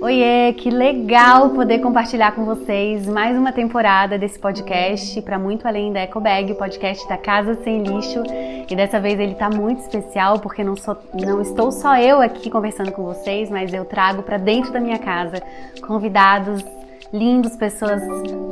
Oiê, 0.00 0.54
que 0.54 0.70
legal 0.70 1.50
poder 1.50 1.80
compartilhar 1.80 2.32
com 2.32 2.46
vocês 2.46 3.06
mais 3.06 3.36
uma 3.36 3.52
temporada 3.52 4.18
desse 4.18 4.38
podcast 4.38 5.20
para 5.20 5.38
muito 5.38 5.68
além 5.68 5.92
da 5.92 6.00
EcoBag, 6.00 6.52
o 6.52 6.54
podcast 6.54 7.06
da 7.06 7.18
Casa 7.18 7.54
Sem 7.62 7.82
Lixo. 7.82 8.22
E 8.70 8.74
dessa 8.74 8.98
vez 8.98 9.20
ele 9.20 9.32
está 9.32 9.50
muito 9.50 9.80
especial 9.80 10.38
porque 10.40 10.64
não, 10.64 10.76
sou, 10.76 10.96
não 11.12 11.42
estou 11.42 11.70
só 11.70 11.98
eu 11.98 12.22
aqui 12.22 12.48
conversando 12.48 12.90
com 12.90 13.04
vocês, 13.04 13.50
mas 13.50 13.70
eu 13.72 13.84
trago 13.84 14.22
para 14.22 14.38
dentro 14.38 14.72
da 14.72 14.80
minha 14.80 14.98
casa 14.98 15.42
convidados 15.86 16.64
lindos, 17.12 17.54
pessoas 17.54 18.02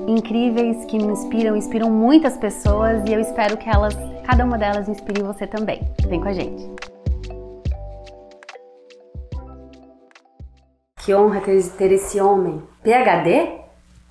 incríveis 0.07 0.85
que 0.85 0.99
me 0.99 1.13
inspiram, 1.13 1.57
inspiram 1.57 1.91
muitas 1.91 2.37
pessoas 2.37 3.03
e 3.09 3.15
eu 3.15 3.21
espero 3.21 3.57
que 3.57 3.69
elas, 3.69 3.97
cada 4.27 4.45
uma 4.45 4.59
delas 4.59 4.91
inspire 4.91 5.23
você 5.23 5.47
também. 5.47 5.81
Vem 6.07 6.21
com 6.21 6.29
a 6.29 6.33
gente. 6.35 6.92
Que 11.05 11.13
honra 11.13 11.41
ter, 11.41 11.61
ter 11.71 11.91
esse 11.93 12.21
homem. 12.21 12.63
PHD? 12.83 13.61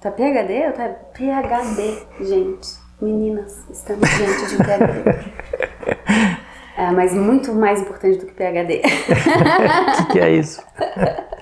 Tá 0.02 0.12
PHD 0.12 0.68
ou 0.68 0.74
tá 0.74 0.90
PHD, 1.14 2.06
gente? 2.20 2.82
Meninas, 3.02 3.66
estamos 3.70 4.10
diante 4.10 4.48
de 4.50 4.56
um 4.56 4.58
PHD. 4.58 6.42
É, 6.78 6.90
mas 6.90 7.14
muito 7.14 7.54
mais 7.54 7.82
importante 7.82 8.18
do 8.18 8.26
que 8.26 8.34
PHD. 8.34 8.82
O 8.82 10.08
que, 10.08 10.14
que 10.14 10.20
é 10.20 10.32
isso? 10.32 10.64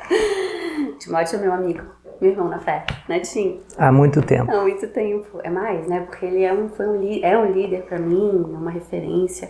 Timóteo 1.00 1.38
é 1.38 1.42
meu 1.42 1.54
amigo, 1.54 1.84
meu 2.22 2.32
irmão 2.32 2.48
na 2.48 2.60
fé, 2.60 2.86
né, 3.08 3.20
Tim? 3.20 3.60
Há 3.78 3.92
muito 3.92 4.22
tempo. 4.22 4.52
Há 4.52 4.62
muito 4.62 4.88
tempo. 4.88 5.40
É 5.44 5.50
mais, 5.50 5.88
né? 5.88 6.02
Porque 6.02 6.26
ele 6.26 6.44
é 6.44 6.54
um, 6.54 6.70
foi 6.70 6.88
um, 6.88 7.20
é 7.24 7.38
um 7.38 7.52
líder 7.52 7.84
para 7.84 7.98
mim, 7.98 8.46
é 8.54 8.58
uma 8.58 8.72
referência. 8.72 9.50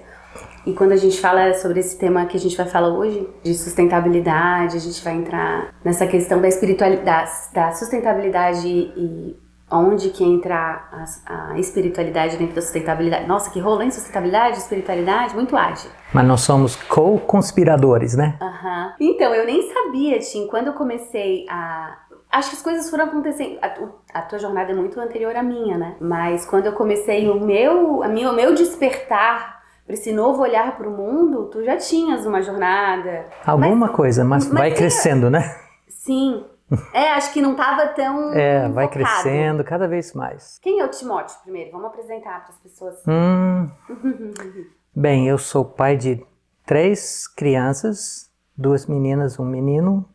E 0.66 0.74
quando 0.74 0.92
a 0.92 0.98
gente 0.98 1.20
fala 1.20 1.54
sobre 1.56 1.80
esse 1.80 1.98
tema 1.98 2.26
que 2.26 2.38
a 2.38 2.40
gente 2.40 2.56
vai 2.56 2.68
falar 2.68 2.90
hoje, 2.90 3.28
de 3.44 3.54
sustentabilidade, 3.56 4.78
a 4.78 4.80
gente 4.80 5.04
vai 5.04 5.16
entrar 5.16 5.74
nessa 5.84 6.06
questão 6.06 6.42
da 6.42 6.48
espiritualidade, 6.48 7.32
da 7.54 7.72
sustentabilidade 7.72 8.68
e 8.68 9.36
onde 9.72 10.10
que 10.10 10.24
entra 10.24 10.56
a, 10.92 11.52
a, 11.52 11.60
espiritualidade 11.60 12.38
dentro 12.38 12.56
da 12.56 12.62
sustentabilidade. 12.62 13.28
Nossa, 13.28 13.50
que 13.52 13.60
rolê 13.60 13.86
em 13.86 13.92
sustentabilidade, 13.92 14.58
espiritualidade, 14.58 15.36
muito 15.36 15.56
ágil. 15.56 15.90
Mas 16.14 16.26
nós 16.26 16.42
somos 16.42 16.76
co-conspiradores, 16.76 18.16
né? 18.16 18.38
Uhum. 18.42 18.92
Então, 19.00 19.34
eu 19.34 19.46
nem 19.46 19.72
sabia, 19.72 20.20
Tim, 20.20 20.48
quando 20.48 20.68
eu 20.68 20.74
comecei 20.74 21.46
a... 21.50 21.98
Acho 22.32 22.52
que 22.52 22.56
as 22.58 22.62
coisas 22.62 22.90
foram 22.90 23.06
acontecendo. 23.06 23.58
A, 23.62 24.20
a, 24.20 24.22
tua 24.22 24.38
jornada 24.38 24.72
é 24.72 24.76
muito 24.76 25.00
anterior 25.00 25.36
à 25.36 25.42
minha, 25.42 25.78
né? 25.78 25.96
Mas 26.00 26.46
quando 26.46 26.68
eu 26.68 26.74
comecei 26.74 27.28
o 27.28 27.40
meu, 27.40 28.04
a 28.04 28.08
minha, 28.08 28.30
o 28.30 28.36
meu 28.36 28.54
despertar 28.54 29.64
para 29.84 29.96
esse 29.96 30.12
novo 30.12 30.44
olhar 30.44 30.78
para 30.78 30.88
o 30.88 30.92
mundo, 30.92 31.46
tu 31.46 31.64
já 31.64 31.76
tinhas 31.76 32.28
uma 32.28 32.42
jornada. 32.44 33.26
Alguma 33.44 33.88
mas, 33.88 33.96
coisa, 33.96 34.24
mas, 34.24 34.48
mas 34.48 34.60
vai 34.60 34.72
crescendo, 34.72 35.30
né? 35.32 35.56
Sim. 35.88 36.46
É, 36.94 37.14
acho 37.14 37.34
que 37.34 37.42
não 37.42 37.54
estava 37.54 37.88
tão. 37.88 38.32
É, 38.32 38.70
vai 38.70 38.86
focado. 38.86 38.92
crescendo 38.92 39.64
cada 39.64 39.88
vez 39.88 40.14
mais. 40.14 40.60
Quem 40.62 40.80
é 40.80 40.86
o 40.86 40.90
Timóteo 40.90 41.36
primeiro? 41.42 41.72
Vamos 41.72 41.88
apresentar 41.88 42.42
para 42.44 42.54
as 42.54 42.60
pessoas. 42.60 43.04
Hum. 43.08 43.68
Bem, 44.96 45.28
eu 45.28 45.40
sou 45.40 45.66
pai 45.66 45.98
de 45.98 46.24
três 46.64 47.28
crianças, 47.28 48.30
duas 48.56 48.86
meninas, 48.86 49.40
um 49.40 49.46
menino 49.46 50.08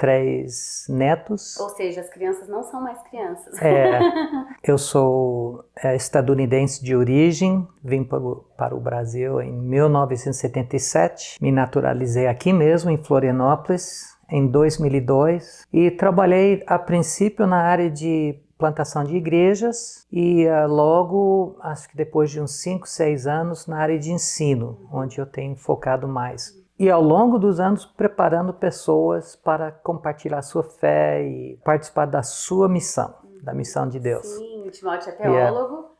três 0.00 0.86
netos. 0.88 1.60
Ou 1.60 1.68
seja, 1.68 2.00
as 2.00 2.08
crianças 2.08 2.48
não 2.48 2.62
são 2.62 2.80
mais 2.80 2.98
crianças. 3.02 3.60
É, 3.60 4.00
eu 4.64 4.78
sou 4.78 5.62
é, 5.76 5.94
estadunidense 5.94 6.82
de 6.82 6.96
origem, 6.96 7.68
vim 7.84 8.02
para 8.02 8.18
o, 8.18 8.36
para 8.56 8.74
o 8.74 8.80
Brasil 8.80 9.42
em 9.42 9.52
1977, 9.52 11.36
me 11.40 11.52
naturalizei 11.52 12.26
aqui 12.26 12.50
mesmo, 12.50 12.90
em 12.90 12.96
Florianópolis, 12.96 14.16
em 14.30 14.46
2002, 14.46 15.66
e 15.70 15.90
trabalhei 15.90 16.64
a 16.66 16.78
princípio 16.78 17.46
na 17.46 17.58
área 17.58 17.90
de 17.90 18.40
plantação 18.56 19.04
de 19.04 19.16
igrejas 19.16 20.06
e 20.10 20.46
uh, 20.46 20.66
logo, 20.66 21.56
acho 21.60 21.88
que 21.88 21.96
depois 21.96 22.30
de 22.30 22.40
uns 22.40 22.60
5, 22.62 22.86
6 22.86 23.26
anos, 23.26 23.66
na 23.66 23.78
área 23.78 23.98
de 23.98 24.12
ensino, 24.12 24.86
onde 24.92 25.18
eu 25.18 25.26
tenho 25.26 25.56
focado 25.56 26.06
mais 26.06 26.59
e 26.80 26.90
ao 26.90 27.02
longo 27.02 27.38
dos 27.38 27.60
anos 27.60 27.84
preparando 27.84 28.54
pessoas 28.54 29.36
para 29.36 29.70
compartilhar 29.70 30.40
sua 30.40 30.62
fé 30.62 31.22
e 31.22 31.58
participar 31.62 32.06
da 32.06 32.22
sua 32.22 32.70
missão, 32.70 33.14
da 33.42 33.52
missão 33.52 33.86
de 33.86 34.00
Deus. 34.00 34.26
Sim, 34.26 34.66
o 34.66 34.70
Timóteo 34.70 35.10
é 35.10 35.12
teólogo. 35.12 35.74
Yeah. 35.74 35.90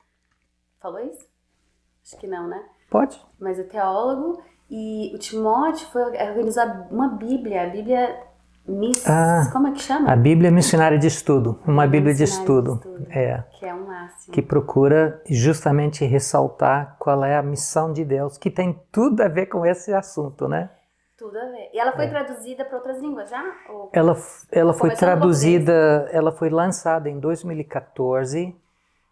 Falou 0.80 1.00
isso? 1.00 1.28
Acho 2.02 2.16
que 2.16 2.26
não, 2.26 2.48
né? 2.48 2.66
Pode. 2.90 3.22
Mas 3.38 3.58
é 3.58 3.64
teólogo 3.64 4.42
e 4.70 5.14
o 5.14 5.18
Timóteo 5.18 5.86
foi 5.88 6.02
organizar 6.02 6.88
uma 6.90 7.08
Bíblia, 7.08 7.64
a 7.64 7.68
Bíblia 7.68 8.29
Miss, 8.70 9.04
ah, 9.08 9.50
como 9.52 9.66
é 9.68 9.72
que 9.72 9.82
chama? 9.82 10.12
A 10.12 10.14
Bíblia 10.14 10.50
Missionária 10.50 10.96
de 10.96 11.08
Estudo, 11.08 11.58
uma 11.66 11.86
Bíblia 11.88 12.14
de 12.14 12.22
estudo, 12.22 12.74
de 12.74 12.88
estudo, 12.88 13.06
é, 13.10 13.42
que 13.58 13.66
é 13.66 13.74
um 13.74 13.84
máximo. 13.84 14.32
Que 14.32 14.40
procura 14.40 15.20
justamente 15.28 16.04
ressaltar 16.04 16.94
qual 16.98 17.24
é 17.24 17.36
a 17.36 17.42
missão 17.42 17.92
de 17.92 18.04
Deus, 18.04 18.38
que 18.38 18.48
tem 18.48 18.80
tudo 18.92 19.22
a 19.22 19.28
ver 19.28 19.46
com 19.46 19.66
esse 19.66 19.92
assunto, 19.92 20.46
né? 20.46 20.70
Tudo 21.18 21.36
a 21.36 21.44
ver. 21.46 21.70
E 21.74 21.78
ela 21.80 21.92
foi 21.92 22.04
é. 22.04 22.08
traduzida 22.08 22.64
para 22.64 22.76
outras 22.76 23.00
línguas 23.00 23.28
já? 23.28 23.44
Ou... 23.68 23.90
Ela, 23.92 24.16
ela 24.52 24.72
foi 24.72 24.90
traduzida, 24.94 26.08
ela 26.12 26.30
foi 26.30 26.48
lançada 26.48 27.10
em 27.10 27.18
2014, 27.18 28.54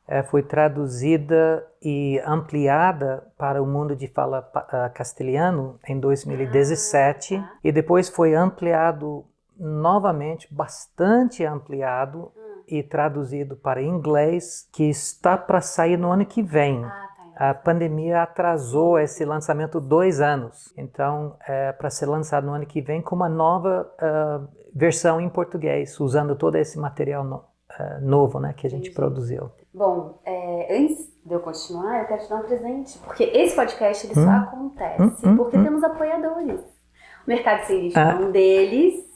é, 0.06 0.22
foi 0.22 0.42
traduzida 0.42 1.66
e 1.82 2.20
ampliada 2.24 3.24
para 3.36 3.60
o 3.62 3.66
mundo 3.66 3.94
de 3.94 4.06
fala 4.06 4.48
uh, 4.54 4.94
castelhano 4.94 5.78
em 5.86 5.98
2017 5.98 7.36
ah, 7.36 7.42
tá. 7.42 7.52
e 7.62 7.70
depois 7.70 8.08
foi 8.08 8.34
ampliado 8.34 9.24
novamente, 9.58 10.52
bastante 10.52 11.44
ampliado 11.44 12.32
hum. 12.36 12.62
e 12.66 12.82
traduzido 12.82 13.56
para 13.56 13.82
inglês, 13.82 14.68
que 14.72 14.84
está 14.84 15.36
para 15.36 15.60
sair 15.60 15.96
no 15.96 16.10
ano 16.10 16.24
que 16.24 16.42
vem. 16.42 16.84
Ah, 16.84 17.08
tá. 17.36 17.50
A 17.50 17.54
pandemia 17.54 18.22
atrasou 18.22 18.98
esse 18.98 19.24
lançamento 19.24 19.80
dois 19.80 20.20
anos, 20.20 20.72
então 20.76 21.36
é 21.46 21.72
para 21.72 21.90
ser 21.90 22.06
lançado 22.06 22.46
no 22.46 22.52
ano 22.52 22.66
que 22.66 22.80
vem 22.80 23.00
com 23.00 23.14
uma 23.14 23.28
nova 23.28 23.90
uh, 24.00 24.48
versão 24.74 25.20
em 25.20 25.28
português, 25.28 25.98
usando 26.00 26.34
todo 26.34 26.56
esse 26.56 26.78
material 26.78 27.24
no, 27.24 27.36
uh, 27.36 28.00
novo, 28.00 28.40
né, 28.40 28.54
que 28.56 28.66
a 28.66 28.70
gente 28.70 28.88
Entendi. 28.88 28.94
produziu. 28.94 29.50
Bom, 29.72 30.18
é, 30.24 30.76
antes 30.76 31.12
de 31.24 31.32
eu 31.32 31.40
continuar, 31.40 32.00
eu 32.00 32.06
quero 32.06 32.22
te 32.22 32.28
dar 32.28 32.36
um 32.36 32.42
presente, 32.42 32.98
porque 32.98 33.24
esse 33.24 33.54
podcast 33.54 34.06
ele 34.06 34.18
hum? 34.18 34.24
só 34.24 34.30
acontece 34.30 35.28
hum, 35.28 35.36
porque 35.36 35.56
hum. 35.56 35.62
temos 35.62 35.84
apoiadores. 35.84 36.60
O 36.60 37.28
Mercado 37.28 37.72
Lixo 37.72 37.98
ah. 37.98 38.10
é 38.10 38.14
um 38.16 38.30
deles. 38.32 39.07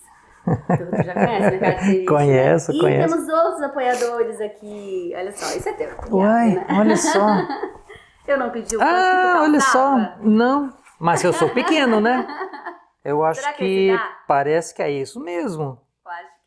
Tu 0.67 1.05
já 1.05 1.15
conhece 1.15 1.59
Sem 1.59 1.93
Lixo, 1.93 2.07
Conheço, 2.07 2.73
né? 2.73 2.79
conheço. 2.81 3.07
E 3.07 3.17
temos 3.17 3.29
outros 3.29 3.63
apoiadores 3.63 4.41
aqui. 4.41 5.13
Olha 5.17 5.33
só, 5.33 5.57
isso 5.57 5.69
é 5.69 5.73
teu. 5.73 5.91
Uai, 6.11 6.51
né? 6.51 6.67
olha 6.71 6.97
só. 6.97 7.37
eu 8.27 8.39
não 8.39 8.51
pedi 8.51 8.77
o 8.77 8.83
Ah, 8.83 9.41
olha 9.43 9.61
só. 9.61 9.97
Não, 10.21 10.73
mas 10.99 11.25
eu 11.25 11.33
sou 11.33 11.51
pequeno, 11.51 12.01
né? 12.01 12.27
Eu 13.05 13.25
acho 13.25 13.43
que, 13.55 13.57
que 13.57 13.99
parece 14.29 14.73
que 14.73 14.81
é 14.81 14.89
isso 14.89 15.19
mesmo. 15.19 15.77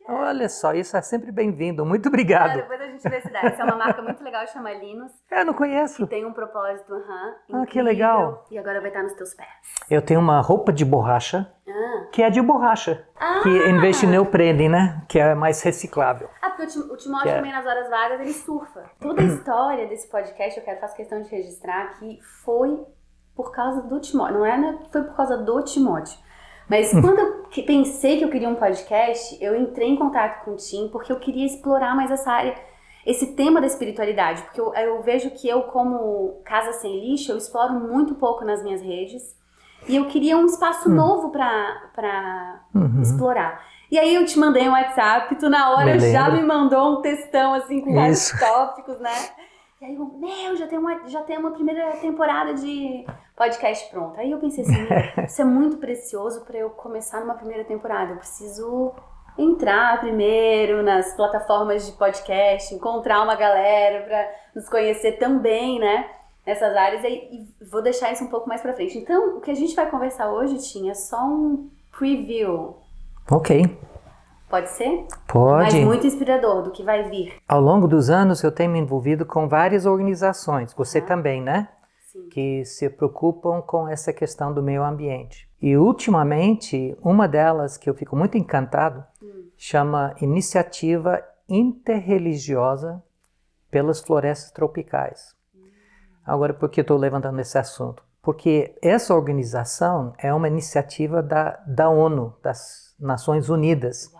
Olha 0.08 0.48
só, 0.48 0.72
isso 0.72 0.96
é 0.96 1.02
sempre 1.02 1.32
bem-vindo. 1.32 1.84
Muito 1.84 2.08
obrigado. 2.08 2.54
Depois 2.56 2.80
a 2.80 2.86
gente 2.86 3.08
vê 3.08 3.20
se 3.20 3.30
dá. 3.30 3.40
Essa 3.40 3.62
é 3.62 3.64
uma 3.64 3.76
marca 3.76 4.00
muito 4.00 4.22
legal, 4.22 4.46
chama 4.46 4.72
Linus. 4.72 5.12
É, 5.30 5.42
não 5.42 5.52
conheço. 5.52 6.04
Que 6.04 6.10
tem 6.10 6.24
um 6.24 6.32
propósito, 6.32 6.94
aham. 6.94 7.34
Uhum, 7.48 7.62
ah, 7.62 7.66
que 7.66 7.82
legal. 7.82 8.46
E 8.50 8.56
agora 8.56 8.80
vai 8.80 8.90
estar 8.90 9.02
nos 9.02 9.14
teus 9.14 9.34
pés. 9.34 9.48
Eu 9.90 10.00
tenho 10.00 10.20
uma 10.20 10.40
roupa 10.40 10.72
de 10.72 10.84
borracha, 10.84 11.52
ah. 11.68 12.06
que 12.12 12.22
é 12.22 12.30
de 12.30 12.40
borracha. 12.40 13.04
Ah. 13.18 13.40
Que 13.42 13.48
em 13.48 13.80
vez 13.80 14.00
de 14.00 14.06
neoprene, 14.06 14.68
né? 14.68 15.02
Que 15.08 15.18
é 15.18 15.34
mais 15.34 15.60
reciclável. 15.62 16.30
Ah, 16.40 16.50
porque 16.50 16.78
o 16.78 16.96
Timóteo 16.96 17.30
é... 17.30 17.36
também 17.36 17.52
nas 17.52 17.66
horas 17.66 17.90
vagas 17.90 18.20
ele 18.20 18.32
surfa. 18.32 18.84
Toda 19.00 19.20
a 19.20 19.24
história 19.26 19.88
desse 19.88 20.08
podcast, 20.08 20.56
eu 20.56 20.64
quero 20.64 20.80
fazer 20.80 20.96
questão 20.96 21.20
de 21.20 21.28
registrar 21.28 21.98
que 21.98 22.20
foi 22.44 22.80
por 23.34 23.50
causa 23.50 23.82
do 23.82 24.00
Timóteo. 24.00 24.38
Não 24.38 24.46
é, 24.46 24.56
né? 24.56 24.78
Foi 24.92 25.02
por 25.02 25.16
causa 25.16 25.36
do 25.36 25.62
Timóteo. 25.62 26.18
Mas 26.68 26.90
quando 26.90 27.18
eu 27.18 27.64
pensei 27.64 28.18
que 28.18 28.24
eu 28.24 28.28
queria 28.28 28.48
um 28.48 28.56
podcast, 28.56 29.36
eu 29.40 29.54
entrei 29.56 29.88
em 29.88 29.96
contato 29.96 30.44
com 30.44 30.52
o 30.52 30.56
Tim 30.56 30.88
porque 30.88 31.12
eu 31.12 31.18
queria 31.18 31.46
explorar 31.46 31.94
mais 31.94 32.10
essa 32.10 32.30
área, 32.30 32.54
esse 33.04 33.34
tema 33.34 33.60
da 33.60 33.66
espiritualidade. 33.66 34.42
Porque 34.42 34.60
eu, 34.60 34.74
eu 34.74 35.02
vejo 35.02 35.30
que 35.30 35.48
eu, 35.48 35.62
como 35.62 36.40
Casa 36.44 36.72
Sem 36.72 37.00
Lixo, 37.00 37.30
eu 37.30 37.36
exploro 37.36 37.74
muito 37.74 38.14
pouco 38.16 38.44
nas 38.44 38.62
minhas 38.62 38.82
redes. 38.82 39.36
E 39.88 39.94
eu 39.94 40.06
queria 40.06 40.36
um 40.36 40.46
espaço 40.46 40.90
hum. 40.90 40.94
novo 40.94 41.30
para 41.30 42.60
uhum. 42.74 43.00
explorar. 43.00 43.64
E 43.90 43.98
aí 43.98 44.14
eu 44.14 44.26
te 44.26 44.36
mandei 44.36 44.68
um 44.68 44.72
WhatsApp, 44.72 45.36
tu 45.36 45.48
na 45.48 45.70
hora 45.70 45.98
já 46.00 46.28
me 46.28 46.42
mandou 46.42 46.98
um 46.98 47.02
textão 47.02 47.54
assim 47.54 47.80
com 47.80 47.94
vários 47.94 48.30
tópicos, 48.32 48.98
né? 48.98 49.14
E 49.80 49.84
aí 49.84 49.94
eu, 49.94 50.06
meu, 50.06 50.56
já 50.56 50.66
tem, 50.66 50.78
uma, 50.78 51.06
já 51.06 51.22
tem 51.22 51.36
uma 51.38 51.50
primeira 51.50 51.92
temporada 51.98 52.54
de 52.54 53.04
podcast 53.36 53.90
pronta. 53.90 54.20
Aí 54.20 54.30
eu 54.30 54.38
pensei 54.38 54.64
assim, 54.64 54.86
isso 55.26 55.42
é 55.42 55.44
muito 55.44 55.76
precioso 55.76 56.44
para 56.46 56.56
eu 56.56 56.70
começar 56.70 57.20
numa 57.20 57.34
primeira 57.34 57.62
temporada. 57.62 58.12
Eu 58.12 58.16
preciso 58.16 58.94
entrar 59.36 60.00
primeiro 60.00 60.82
nas 60.82 61.14
plataformas 61.14 61.84
de 61.84 61.92
podcast, 61.92 62.74
encontrar 62.74 63.22
uma 63.22 63.34
galera 63.34 64.04
para 64.06 64.30
nos 64.54 64.68
conhecer 64.68 65.18
também, 65.18 65.78
né? 65.78 66.08
Nessas 66.46 66.74
áreas 66.74 67.04
e, 67.04 67.08
e 67.08 67.64
vou 67.70 67.82
deixar 67.82 68.10
isso 68.12 68.24
um 68.24 68.28
pouco 68.28 68.48
mais 68.48 68.62
para 68.62 68.72
frente. 68.72 68.96
Então, 68.96 69.36
o 69.36 69.40
que 69.40 69.50
a 69.50 69.54
gente 69.54 69.74
vai 69.74 69.90
conversar 69.90 70.30
hoje, 70.30 70.56
tinha 70.58 70.92
é 70.92 70.94
só 70.94 71.22
um 71.22 71.68
preview. 71.90 72.76
Ok. 73.30 73.76
Pode 74.48 74.70
ser? 74.70 75.06
Pode. 75.26 75.74
Mas 75.74 75.84
muito 75.84 76.06
inspirador 76.06 76.62
do 76.62 76.70
que 76.70 76.82
vai 76.82 77.08
vir. 77.10 77.34
Ao 77.48 77.60
longo 77.60 77.88
dos 77.88 78.10
anos 78.10 78.42
eu 78.42 78.52
tenho 78.52 78.70
me 78.70 78.78
envolvido 78.78 79.26
com 79.26 79.48
várias 79.48 79.86
organizações, 79.86 80.72
você 80.72 81.00
também, 81.00 81.42
né? 81.42 81.68
Sim. 82.12 82.28
Que 82.28 82.64
se 82.64 82.88
preocupam 82.88 83.60
com 83.60 83.88
essa 83.88 84.12
questão 84.12 84.52
do 84.52 84.62
meio 84.62 84.84
ambiente. 84.84 85.48
E 85.60 85.76
ultimamente, 85.76 86.96
uma 87.02 87.26
delas 87.26 87.76
que 87.76 87.90
eu 87.90 87.94
fico 87.94 88.14
muito 88.14 88.38
encantado 88.38 89.04
chama 89.56 90.14
Iniciativa 90.20 91.22
Interreligiosa 91.48 93.02
pelas 93.70 94.00
Florestas 94.00 94.50
Tropicais. 94.50 95.34
Agora, 96.24 96.52
por 96.52 96.68
que 96.68 96.80
estou 96.80 96.96
levantando 96.96 97.40
esse 97.40 97.56
assunto? 97.56 98.02
Porque 98.20 98.76
essa 98.82 99.14
organização 99.14 100.12
é 100.18 100.34
uma 100.34 100.48
iniciativa 100.48 101.22
da, 101.22 101.60
da 101.66 101.88
ONU, 101.88 102.34
das 102.42 102.94
Nações 102.98 103.48
Unidas, 103.48 104.12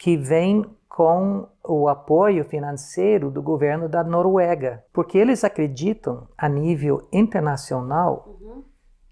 que 0.00 0.16
vem 0.16 0.64
com 0.88 1.46
o 1.62 1.86
apoio 1.86 2.42
financeiro 2.46 3.30
do 3.30 3.42
governo 3.42 3.86
da 3.86 4.02
Noruega, 4.02 4.82
porque 4.94 5.18
eles 5.18 5.44
acreditam 5.44 6.26
a 6.38 6.48
nível 6.48 7.06
internacional 7.12 8.34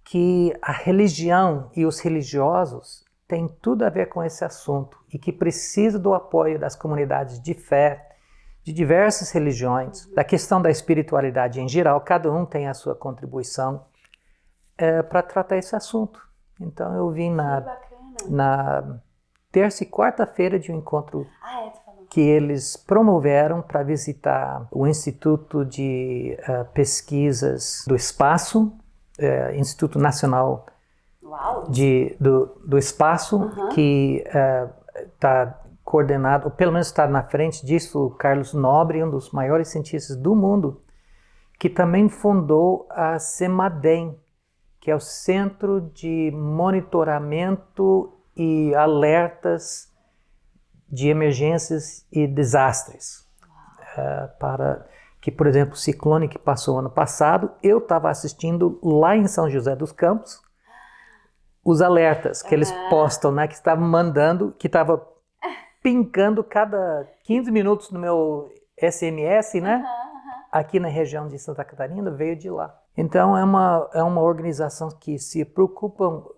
que 0.03 0.51
a 0.63 0.73
religião 0.73 1.71
e 1.77 1.85
os 1.85 2.01
religiosos 2.01 3.05
têm 3.29 3.47
tudo 3.47 3.85
a 3.85 3.91
ver 3.91 4.07
com 4.07 4.25
esse 4.25 4.43
assunto 4.47 4.99
e 5.13 5.19
que 5.19 5.31
precisa 5.31 5.99
do 5.99 6.15
apoio 6.15 6.59
das 6.59 6.75
comunidades 6.75 7.39
de 7.39 7.53
fé, 7.53 8.17
de 8.65 8.73
diversas 8.73 9.31
religiões, 9.31 10.07
da 10.15 10.25
questão 10.25 10.61
da 10.63 10.71
espiritualidade 10.71 11.61
em 11.61 11.69
geral, 11.69 12.01
cada 12.01 12.33
um 12.33 12.47
tem 12.47 12.67
a 12.67 12.73
sua 12.73 12.95
contribuição 12.95 13.85
é, 14.79 15.03
para 15.03 15.21
tratar 15.23 15.59
esse 15.59 15.77
assunto. 15.77 16.27
Então 16.59 16.97
eu 16.97 17.11
vim 17.11 17.31
na, 17.31 17.77
na 18.27 19.01
terça 19.51 19.83
e 19.83 19.87
quarta-feira 19.87 20.59
de 20.59 20.71
um 20.73 20.77
encontro 20.77 21.27
Ah, 21.43 21.63
é, 21.67 21.73
que 22.11 22.21
eles 22.21 22.77
promoveram 22.77 23.61
para 23.63 23.83
visitar 23.83 24.67
o 24.71 24.87
Instituto 24.87 25.65
de 25.65 26.37
eh, 26.39 26.65
Pesquisas 26.73 27.85
do 27.87 27.95
Espaço, 27.95 28.73
eh, 29.19 29.57
Instituto 29.57 29.99
Nacional 29.99 30.67
de, 31.69 32.17
do, 32.19 32.47
do 32.67 32.79
Espaço, 32.79 33.37
Uhum. 33.37 33.69
que 33.69 34.25
está 35.15 35.61
coordenado, 35.85 36.47
ou 36.47 36.51
pelo 36.51 36.73
menos 36.73 36.87
está 36.87 37.07
na 37.07 37.23
frente 37.23 37.65
disso, 37.65 38.07
o 38.07 38.11
Carlos 38.11 38.55
Nobre, 38.55 39.03
um 39.05 39.11
dos 39.11 39.31
maiores 39.31 39.69
cientistas 39.69 40.17
do 40.17 40.35
mundo, 40.35 40.83
que 41.59 41.69
também 41.69 42.09
fundou 42.09 42.87
a 42.91 43.19
CEMADEM, 43.19 44.19
que 44.81 44.91
é 44.91 44.95
o 44.95 45.01
Centro 45.01 45.81
de 45.95 46.31
Monitoramento 46.35 48.13
e 48.39 48.75
Alertas 48.75 49.93
de 50.89 51.09
Emergências 51.09 52.07
e 52.11 52.27
Desastres. 52.27 53.27
Eh, 53.97 54.31
para 54.39 54.87
que, 55.21 55.33
por 55.33 55.47
exemplo, 55.47 55.75
o 55.75 55.77
ciclone 55.77 56.29
que 56.29 56.39
passou 56.39 56.79
ano 56.79 56.89
passado, 56.89 57.51
eu 57.63 57.79
estava 57.79 58.09
assistindo 58.09 58.79
lá 58.83 59.17
em 59.17 59.27
São 59.27 59.51
José 59.51 59.75
dos 59.75 59.91
Campos, 59.91 60.41
os 61.65 61.83
alertas 61.83 62.43
que 62.43 62.55
eles 62.55 62.73
postam, 62.89 63.33
né, 63.33 63.49
que 63.49 63.55
estavam 63.55 63.87
mandando, 63.87 64.55
que 64.59 64.69
estava 64.69 65.05
pincando 65.83 66.43
cada 66.45 67.07
15 67.25 67.51
minutos 67.51 67.91
no 67.91 67.99
meu 67.99 68.49
SMS, 68.81 69.61
né? 69.61 69.85
Aqui 70.51 70.81
na 70.81 70.89
região 70.89 71.29
de 71.29 71.39
Santa 71.39 71.65
Catarina 71.65 72.11
veio 72.11 72.37
de 72.37 72.49
lá. 72.49 72.75
Então 72.97 73.37
é 73.37 73.45
uma 73.45 73.91
é 73.93 74.03
uma 74.03 74.23
organização 74.23 74.89
que 74.89 75.19
se 75.19 75.45
preocupa 75.45 76.25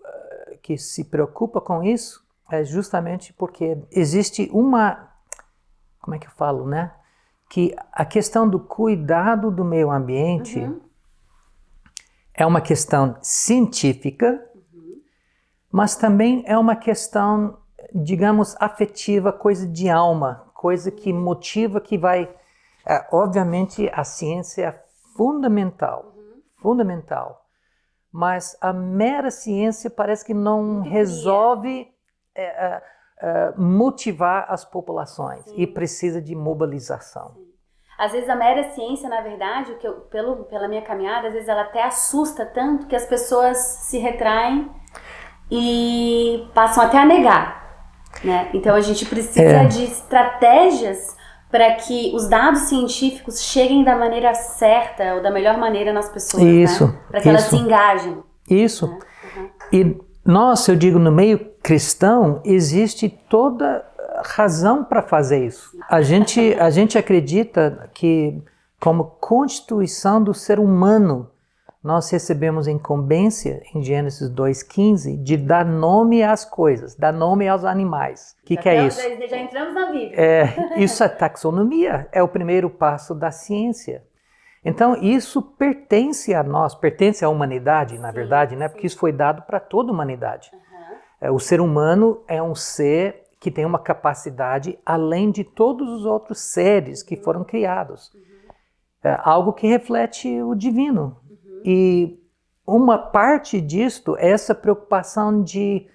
que 0.61 0.77
se 0.77 1.03
preocupa 1.05 1.59
com 1.61 1.83
isso 1.83 2.25
é 2.51 2.63
justamente 2.63 3.33
porque 3.33 3.77
existe 3.91 4.49
uma 4.53 5.09
como 5.99 6.15
é 6.15 6.19
que 6.19 6.27
eu 6.27 6.31
falo, 6.31 6.65
né? 6.67 6.91
Que 7.49 7.75
a 7.91 8.03
questão 8.03 8.49
do 8.49 8.59
cuidado 8.59 9.51
do 9.51 9.63
meio 9.63 9.91
ambiente 9.91 10.59
Uhum. 10.59 10.81
é 12.33 12.45
uma 12.45 12.59
questão 12.61 13.15
científica, 13.21 14.43
mas 15.71 15.95
também 15.95 16.43
é 16.47 16.57
uma 16.57 16.75
questão, 16.75 17.57
digamos, 17.93 18.55
afetiva, 18.59 19.31
coisa 19.31 19.67
de 19.67 19.89
alma, 19.89 20.47
coisa 20.53 20.89
que 20.91 21.13
motiva, 21.13 21.79
que 21.79 21.97
vai. 21.97 22.29
é, 22.85 23.07
obviamente, 23.11 23.89
a 23.93 24.03
ciência 24.03 24.65
é 24.65 24.83
fundamental, 25.15 26.15
fundamental, 26.57 27.40
mas 28.11 28.57
a 28.59 28.73
mera 28.73 29.31
ciência 29.31 29.89
parece 29.89 30.25
que 30.25 30.33
não 30.33 30.63
Muito 30.63 30.89
resolve 30.89 31.87
é, 32.35 32.81
é, 33.21 33.53
motivar 33.57 34.45
as 34.49 34.65
populações 34.65 35.43
e 35.55 35.65
precisa 35.65 36.21
de 36.21 36.35
mobilização. 36.35 37.35
Às 37.97 38.13
vezes 38.13 38.27
a 38.29 38.35
mera 38.35 38.71
ciência, 38.71 39.07
na 39.07 39.21
verdade, 39.21 39.75
que 39.75 39.87
eu, 39.87 39.93
pelo, 40.09 40.45
pela 40.45 40.67
minha 40.67 40.81
caminhada, 40.81 41.27
às 41.27 41.33
vezes 41.33 41.47
ela 41.47 41.61
até 41.61 41.83
assusta 41.83 42.45
tanto 42.45 42.87
que 42.87 42.95
as 42.95 43.05
pessoas 43.05 43.57
se 43.57 43.99
retraem 43.99 44.71
e 45.51 46.49
passam 46.53 46.83
até 46.83 46.97
a 46.97 47.05
negar. 47.05 47.61
Né? 48.23 48.49
Então 48.53 48.75
a 48.75 48.81
gente 48.81 49.05
precisa 49.05 49.63
É. 49.63 49.65
de 49.65 49.83
estratégias 49.83 51.15
para 51.51 51.75
que 51.75 52.11
os 52.15 52.29
dados 52.29 52.61
científicos 52.61 53.41
cheguem 53.41 53.83
da 53.83 53.95
maneira 53.95 54.33
certa 54.33 55.15
ou 55.15 55.21
da 55.21 55.29
melhor 55.29 55.57
maneira 55.57 55.91
nas 55.91 56.09
pessoas. 56.09 56.43
Isso, 56.43 56.87
Né? 56.87 56.99
Para 57.09 57.21
que 57.21 57.29
elas 57.29 57.41
isso. 57.41 57.57
se 57.57 57.61
engajem. 57.61 58.23
Isso. 58.49 58.85
Uhum. 58.85 59.49
E 59.71 59.97
nós, 60.25 60.67
eu 60.67 60.75
digo, 60.75 60.97
no 60.97 61.11
meio 61.11 61.51
cristão, 61.61 62.41
existe 62.45 63.09
toda 63.29 63.85
razão 64.23 64.83
para 64.83 65.01
fazer 65.01 65.45
isso. 65.45 65.71
A 65.89 66.01
gente, 66.01 66.53
a 66.59 66.69
gente 66.69 66.97
acredita 66.97 67.89
que, 67.93 68.41
como 68.79 69.15
constituição 69.19 70.23
do 70.23 70.33
ser 70.33 70.59
humano, 70.59 71.27
nós 71.83 72.09
recebemos 72.11 72.67
incumbência, 72.67 73.63
em 73.73 73.81
Gênesis 73.81 74.29
2,15, 74.29 75.21
de 75.23 75.35
dar 75.35 75.65
nome 75.65 76.21
às 76.21 76.45
coisas, 76.45 76.95
dar 76.95 77.11
nome 77.11 77.47
aos 77.47 77.65
animais. 77.65 78.35
O 78.43 78.45
que, 78.45 78.55
que 78.55 78.69
é 78.69 78.85
isso? 78.85 79.01
Já, 79.01 79.27
já 79.27 79.37
entramos 79.37 79.73
na 79.73 79.87
Bíblia. 79.87 80.13
É, 80.15 80.79
isso 80.79 81.03
é 81.03 81.09
taxonomia, 81.09 82.07
é 82.11 82.21
o 82.21 82.27
primeiro 82.27 82.69
passo 82.69 83.15
da 83.15 83.31
ciência. 83.31 84.03
Então, 84.63 84.95
isso 84.95 85.41
pertence 85.41 86.35
a 86.35 86.43
nós, 86.43 86.75
pertence 86.75 87.25
à 87.25 87.29
humanidade, 87.29 87.97
na 87.97 88.09
Sim, 88.09 88.13
verdade, 88.13 88.55
né? 88.55 88.67
sim. 88.67 88.73
Porque 88.73 88.85
isso 88.85 88.99
foi 88.99 89.11
dado 89.11 89.41
para 89.41 89.59
toda 89.59 89.89
a 89.89 89.93
humanidade. 89.93 90.51
Aham. 90.53 90.97
É, 91.19 91.31
o 91.31 91.39
ser 91.39 91.59
humano 91.59 92.23
é 92.27 92.41
um 92.43 92.53
ser 92.53 93.23
que 93.39 93.49
tem 93.49 93.65
uma 93.65 93.79
capacidade 93.79 94.77
além 94.85 95.31
de 95.31 95.43
todos 95.43 95.89
os 95.89 96.05
outros 96.05 96.39
seres 96.39 97.01
que 97.01 97.17
foram 97.17 97.43
criados. 97.43 98.11
É 99.03 99.19
algo 99.23 99.51
que 99.51 99.65
reflete 99.65 100.43
o 100.43 100.53
divino. 100.53 101.17
E 101.63 102.19
uma 102.65 102.97
parte 102.97 103.59
disto 103.59 104.15
é 104.17 104.31
essa 104.31 104.55
preocupação 104.55 105.43
de 105.43 105.87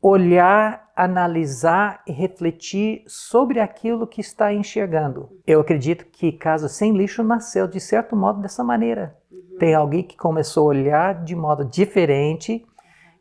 olhar, 0.00 0.90
analisar 0.96 2.02
e 2.06 2.12
refletir 2.12 3.04
sobre 3.06 3.60
aquilo 3.60 4.06
que 4.06 4.20
está 4.20 4.52
enxergando. 4.52 5.30
Eu 5.46 5.60
acredito 5.60 6.06
que 6.06 6.32
Casa 6.32 6.68
Sem 6.68 6.96
Lixo 6.96 7.22
nasceu 7.22 7.68
de 7.68 7.78
certo 7.78 8.16
modo 8.16 8.40
dessa 8.40 8.64
maneira. 8.64 9.16
Tem 9.58 9.74
alguém 9.74 10.02
que 10.02 10.16
começou 10.16 10.64
a 10.64 10.74
olhar 10.74 11.22
de 11.22 11.36
modo 11.36 11.64
diferente, 11.64 12.66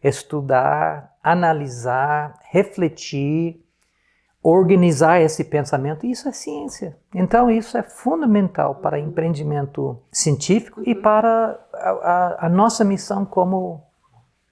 estudar, 0.03 1.15
analisar, 1.21 2.39
refletir, 2.49 3.60
organizar 4.43 5.21
esse 5.21 5.43
pensamento. 5.43 6.05
Isso 6.05 6.27
é 6.27 6.31
ciência. 6.31 6.97
Então, 7.13 7.49
isso 7.49 7.77
é 7.77 7.83
fundamental 7.83 8.75
para 8.75 8.99
empreendimento 8.99 9.97
científico 10.11 10.81
e 10.85 10.95
para 10.95 11.59
a, 11.73 11.89
a- 11.89 12.37
a 12.47 12.49
nossa 12.49 12.83
missão 12.83 13.23
como, 13.23 13.81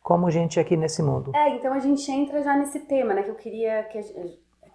como 0.03 0.29
gente 0.29 0.59
aqui 0.59 0.77
nesse 0.77 1.01
mundo. 1.01 1.31
É, 1.35 1.55
então 1.55 1.73
a 1.73 1.79
gente 1.79 2.11
entra 2.11 2.41
já 2.43 2.55
nesse 2.55 2.79
tema, 2.81 3.13
né? 3.13 3.23
Que 3.23 3.31
eu 3.31 3.35
queria 3.35 3.83
que 3.83 3.97
a, 3.97 4.03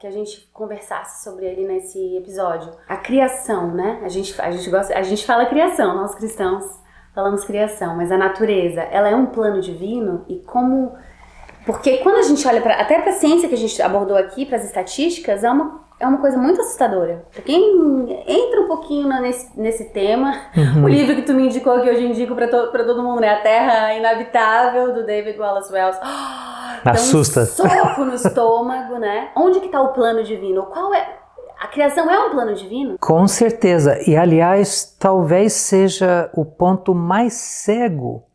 que 0.00 0.06
a 0.06 0.10
gente 0.10 0.48
conversasse 0.52 1.22
sobre 1.22 1.46
ele 1.46 1.66
nesse 1.66 2.16
episódio. 2.16 2.72
A 2.88 2.96
criação, 2.96 3.72
né? 3.72 4.00
A 4.04 4.08
gente, 4.08 4.40
a 4.40 4.50
gente, 4.50 4.68
gosta, 4.68 4.98
a 4.98 5.02
gente 5.02 5.24
fala 5.24 5.46
criação, 5.46 5.94
nós 5.94 6.14
cristãos 6.16 6.64
falamos 7.14 7.44
criação, 7.44 7.96
mas 7.96 8.10
a 8.10 8.18
natureza, 8.18 8.80
ela 8.80 9.08
é 9.08 9.14
um 9.14 9.26
plano 9.26 9.60
divino 9.60 10.24
e 10.28 10.40
como. 10.40 10.92
Porque 11.64 11.98
quando 11.98 12.16
a 12.16 12.22
gente 12.22 12.46
olha 12.46 12.60
para 12.60 12.74
até 12.74 13.00
para 13.00 13.10
a 13.10 13.14
ciência 13.14 13.48
que 13.48 13.54
a 13.54 13.58
gente 13.58 13.80
abordou 13.80 14.16
aqui, 14.16 14.44
para 14.44 14.58
as 14.58 14.64
estatísticas, 14.64 15.42
é 15.42 15.50
uma, 15.50 15.80
é 15.98 16.06
uma 16.06 16.18
coisa 16.18 16.36
muito 16.36 16.60
assustadora. 16.60 17.24
Pra 17.32 17.42
quem 17.42 18.22
entra 18.26 18.60
um 18.60 18.68
pouquinho 18.68 19.08
nesse, 19.20 19.58
nesse 19.58 19.84
tema, 19.86 20.34
o 20.82 20.88
livro 20.88 21.16
que 21.16 21.22
tu 21.22 21.32
me 21.32 21.46
indicou, 21.46 21.80
que 21.80 21.88
hoje 21.88 22.06
indico 22.06 22.34
pra, 22.34 22.48
to, 22.48 22.70
pra 22.70 22.84
todo 22.84 23.02
mundo, 23.02 23.20
né? 23.20 23.30
A 23.30 23.40
Terra 23.40 23.94
Inabitável, 23.94 24.92
do 24.92 25.06
David 25.06 25.38
Wallace 25.38 25.72
Wells. 25.72 25.98
Dá 26.84 26.90
Assusta. 26.90 27.40
Um 27.40 27.46
soco 27.46 28.04
no 28.04 28.14
estômago, 28.14 28.98
né? 28.98 29.30
Onde 29.34 29.60
que 29.60 29.68
tá 29.68 29.80
o 29.80 29.92
plano 29.94 30.22
divino? 30.22 30.64
Qual 30.64 30.92
é... 30.92 31.18
A 31.58 31.68
criação 31.68 32.10
é 32.10 32.18
um 32.26 32.30
plano 32.30 32.54
divino? 32.54 32.98
Com 33.00 33.26
certeza. 33.26 33.98
E, 34.06 34.14
aliás, 34.14 34.94
talvez 34.98 35.54
seja 35.54 36.28
o 36.34 36.44
ponto 36.44 36.94
mais 36.94 37.32
cego 37.32 38.26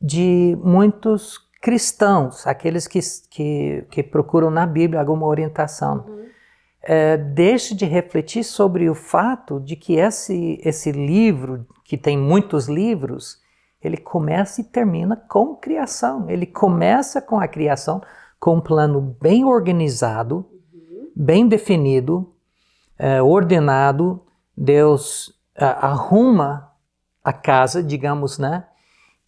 de 0.00 0.56
muitos 0.62 1.47
cristãos, 1.60 2.46
aqueles 2.46 2.86
que, 2.86 3.00
que, 3.30 3.84
que 3.90 4.02
procuram 4.02 4.50
na 4.50 4.66
Bíblia 4.66 5.00
alguma 5.00 5.26
orientação, 5.26 6.04
uhum. 6.08 6.26
é, 6.82 7.16
deixe 7.16 7.74
de 7.74 7.84
refletir 7.84 8.44
sobre 8.44 8.88
o 8.88 8.94
fato 8.94 9.60
de 9.60 9.76
que 9.76 9.94
esse, 9.94 10.60
esse 10.62 10.92
livro, 10.92 11.66
que 11.84 11.96
tem 11.96 12.16
muitos 12.16 12.68
livros, 12.68 13.40
ele 13.82 13.96
começa 13.96 14.60
e 14.60 14.64
termina 14.64 15.16
com 15.16 15.54
criação. 15.54 16.28
Ele 16.28 16.46
começa 16.46 17.20
com 17.20 17.38
a 17.38 17.46
criação, 17.46 18.02
com 18.38 18.56
um 18.56 18.60
plano 18.60 19.16
bem 19.20 19.44
organizado, 19.44 20.46
uhum. 20.72 21.10
bem 21.14 21.46
definido, 21.46 22.34
é, 22.98 23.22
ordenado. 23.22 24.24
Deus 24.56 25.32
é, 25.54 25.64
arruma 25.64 26.72
a 27.22 27.32
casa, 27.32 27.82
digamos, 27.82 28.38
né? 28.38 28.64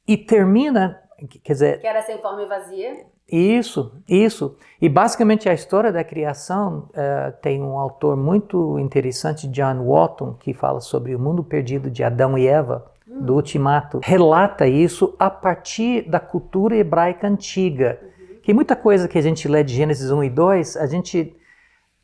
E 0.06 0.16
termina 0.16 1.00
Quer 1.42 1.52
dizer. 1.52 1.80
Que 1.80 1.86
era 1.86 2.02
sem 2.02 2.18
forma 2.18 2.42
e 2.42 2.46
vazia. 2.46 3.06
Isso, 3.30 3.92
isso. 4.08 4.56
E 4.80 4.88
basicamente 4.88 5.48
a 5.48 5.54
história 5.54 5.92
da 5.92 6.02
criação 6.02 6.88
uh, 6.90 7.32
tem 7.40 7.62
um 7.62 7.78
autor 7.78 8.16
muito 8.16 8.78
interessante, 8.78 9.46
John 9.46 9.84
Walton, 9.84 10.34
que 10.34 10.52
fala 10.52 10.80
sobre 10.80 11.14
o 11.14 11.18
mundo 11.18 11.44
perdido 11.44 11.90
de 11.90 12.02
Adão 12.02 12.36
e 12.36 12.48
Eva, 12.48 12.90
hum. 13.08 13.22
do 13.22 13.34
Ultimato. 13.34 14.00
Relata 14.02 14.66
isso 14.66 15.14
a 15.18 15.30
partir 15.30 16.08
da 16.08 16.18
cultura 16.18 16.76
hebraica 16.76 17.28
antiga. 17.28 18.00
Uhum. 18.02 18.40
Que 18.42 18.52
muita 18.52 18.74
coisa 18.74 19.06
que 19.06 19.18
a 19.18 19.22
gente 19.22 19.46
lê 19.46 19.62
de 19.62 19.74
Gênesis 19.74 20.10
1 20.10 20.24
e 20.24 20.30
2, 20.30 20.76
a 20.76 20.86
gente 20.86 21.36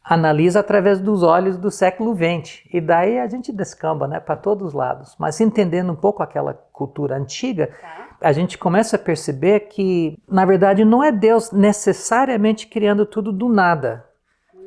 analisa 0.04 0.60
através 0.60 1.00
dos 1.00 1.24
olhos 1.24 1.58
do 1.58 1.68
século 1.68 2.14
XX. 2.14 2.62
E 2.72 2.80
daí 2.80 3.18
a 3.18 3.26
gente 3.26 3.52
descamba 3.52 4.06
né, 4.06 4.20
para 4.20 4.36
todos 4.36 4.68
os 4.68 4.72
lados. 4.72 5.16
Mas 5.18 5.40
entendendo 5.40 5.90
um 5.90 5.96
pouco 5.96 6.22
aquela 6.22 6.54
cultura 6.54 7.16
antiga. 7.16 7.70
Tá 7.80 8.05
a 8.26 8.32
gente 8.32 8.58
começa 8.58 8.96
a 8.96 8.98
perceber 8.98 9.60
que, 9.68 10.18
na 10.28 10.44
verdade, 10.44 10.84
não 10.84 11.02
é 11.02 11.12
Deus 11.12 11.52
necessariamente 11.52 12.66
criando 12.66 13.06
tudo 13.06 13.30
do 13.30 13.48
nada. 13.48 14.04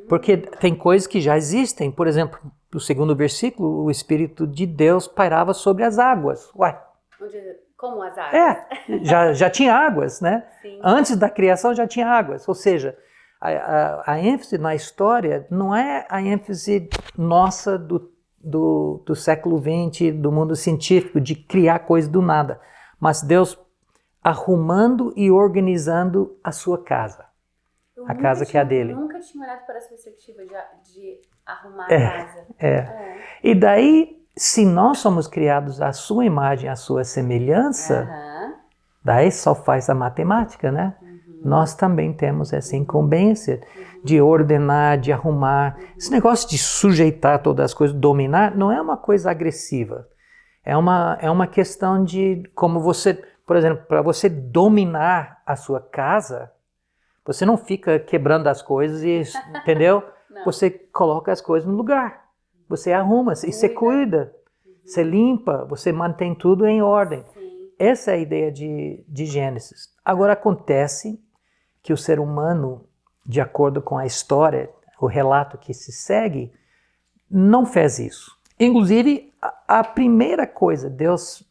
Porque 0.08 0.38
tem 0.38 0.74
coisas 0.74 1.06
que 1.06 1.20
já 1.20 1.36
existem. 1.36 1.90
Por 1.90 2.06
exemplo, 2.06 2.40
no 2.72 2.80
segundo 2.80 3.14
versículo, 3.14 3.84
o 3.84 3.90
Espírito 3.90 4.46
de 4.46 4.64
Deus 4.64 5.06
pairava 5.06 5.52
sobre 5.52 5.84
as 5.84 5.98
águas. 5.98 6.50
Uai. 6.56 6.80
Como 7.76 8.02
as 8.02 8.16
águas? 8.16 8.34
É, 8.34 8.66
já, 9.04 9.32
já 9.34 9.50
tinha 9.50 9.74
águas, 9.74 10.22
né? 10.22 10.42
Sim. 10.62 10.80
Antes 10.82 11.14
da 11.16 11.28
criação 11.28 11.74
já 11.74 11.86
tinha 11.86 12.08
águas. 12.08 12.48
Ou 12.48 12.54
seja, 12.54 12.96
a, 13.38 13.50
a, 13.50 14.12
a 14.12 14.18
ênfase 14.18 14.56
na 14.56 14.74
história 14.74 15.46
não 15.50 15.76
é 15.76 16.06
a 16.08 16.22
ênfase 16.22 16.88
nossa 17.14 17.78
do, 17.78 18.10
do, 18.42 19.02
do 19.04 19.14
século 19.14 19.60
XX, 19.60 20.14
do 20.14 20.32
mundo 20.32 20.56
científico, 20.56 21.20
de 21.20 21.34
criar 21.34 21.80
coisas 21.80 22.10
do 22.10 22.22
nada 22.22 22.58
mas 23.00 23.22
Deus 23.22 23.58
arrumando 24.22 25.12
e 25.16 25.30
organizando 25.30 26.38
a 26.44 26.52
sua 26.52 26.82
casa. 26.84 27.24
Eu 27.96 28.04
a 28.06 28.14
casa 28.14 28.44
tinha, 28.44 28.50
que 28.50 28.58
é 28.58 28.60
a 28.60 28.64
dele. 28.64 28.94
Nunca 28.94 29.18
tinha 29.20 29.44
olhado 29.44 29.64
para 29.64 29.78
essa 29.78 29.88
perspectiva 29.88 30.42
de, 30.42 30.92
de 30.92 31.20
arrumar 31.44 31.90
é, 31.90 32.06
a 32.06 32.24
casa. 32.24 32.46
É. 32.58 32.68
é. 32.68 33.18
E 33.42 33.54
daí, 33.54 34.22
se 34.36 34.64
nós 34.64 34.98
somos 34.98 35.26
criados 35.26 35.80
à 35.80 35.92
sua 35.92 36.24
imagem, 36.24 36.68
à 36.68 36.76
sua 36.76 37.02
semelhança, 37.02 38.02
uhum. 38.02 38.54
daí 39.02 39.32
só 39.32 39.54
faz 39.54 39.88
a 39.88 39.94
matemática, 39.94 40.70
né? 40.70 40.94
Uhum. 41.00 41.40
Nós 41.44 41.74
também 41.74 42.12
temos 42.12 42.52
essa 42.52 42.76
incumbência 42.76 43.60
uhum. 43.76 44.04
de 44.04 44.20
ordenar, 44.20 44.98
de 44.98 45.12
arrumar. 45.12 45.78
Esse 45.96 46.10
negócio 46.10 46.48
de 46.48 46.58
sujeitar 46.58 47.42
todas 47.42 47.66
as 47.66 47.74
coisas, 47.74 47.96
dominar, 47.96 48.54
não 48.54 48.70
é 48.70 48.80
uma 48.80 48.96
coisa 48.96 49.30
agressiva. 49.30 50.06
É 50.64 50.76
uma, 50.76 51.18
é 51.20 51.30
uma 51.30 51.46
questão 51.46 52.04
de 52.04 52.42
como 52.54 52.80
você, 52.80 53.14
por 53.46 53.56
exemplo, 53.56 53.84
para 53.86 54.02
você 54.02 54.28
dominar 54.28 55.42
a 55.46 55.56
sua 55.56 55.80
casa, 55.80 56.52
você 57.24 57.46
não 57.46 57.56
fica 57.56 57.98
quebrando 57.98 58.48
as 58.48 58.62
coisas 58.62 59.02
e, 59.02 59.22
entendeu? 59.62 60.02
Você 60.44 60.70
coloca 60.70 61.32
as 61.32 61.40
coisas 61.40 61.68
no 61.68 61.76
lugar. 61.76 62.28
Você 62.68 62.92
arruma, 62.92 63.32
e 63.32 63.52
você 63.52 63.68
cuida, 63.68 64.34
uhum. 64.64 64.72
você 64.84 65.02
limpa, 65.02 65.64
você 65.64 65.92
mantém 65.92 66.34
tudo 66.34 66.66
em 66.66 66.80
ordem. 66.80 67.24
Sim. 67.34 67.40
Essa 67.78 68.12
é 68.12 68.14
a 68.14 68.18
ideia 68.18 68.52
de, 68.52 69.04
de 69.08 69.26
Gênesis. 69.26 69.88
Agora 70.04 70.34
acontece 70.34 71.20
que 71.82 71.92
o 71.92 71.96
ser 71.96 72.20
humano, 72.20 72.84
de 73.26 73.40
acordo 73.40 73.82
com 73.82 73.98
a 73.98 74.06
história, 74.06 74.70
o 75.00 75.06
relato 75.06 75.58
que 75.58 75.72
se 75.72 75.90
segue, 75.90 76.52
não 77.30 77.64
fez 77.64 77.98
isso. 77.98 78.38
Inclusive, 78.60 79.32
a, 79.40 79.78
a 79.80 79.84
primeira 79.84 80.46
coisa, 80.46 80.90
Deus 80.90 81.42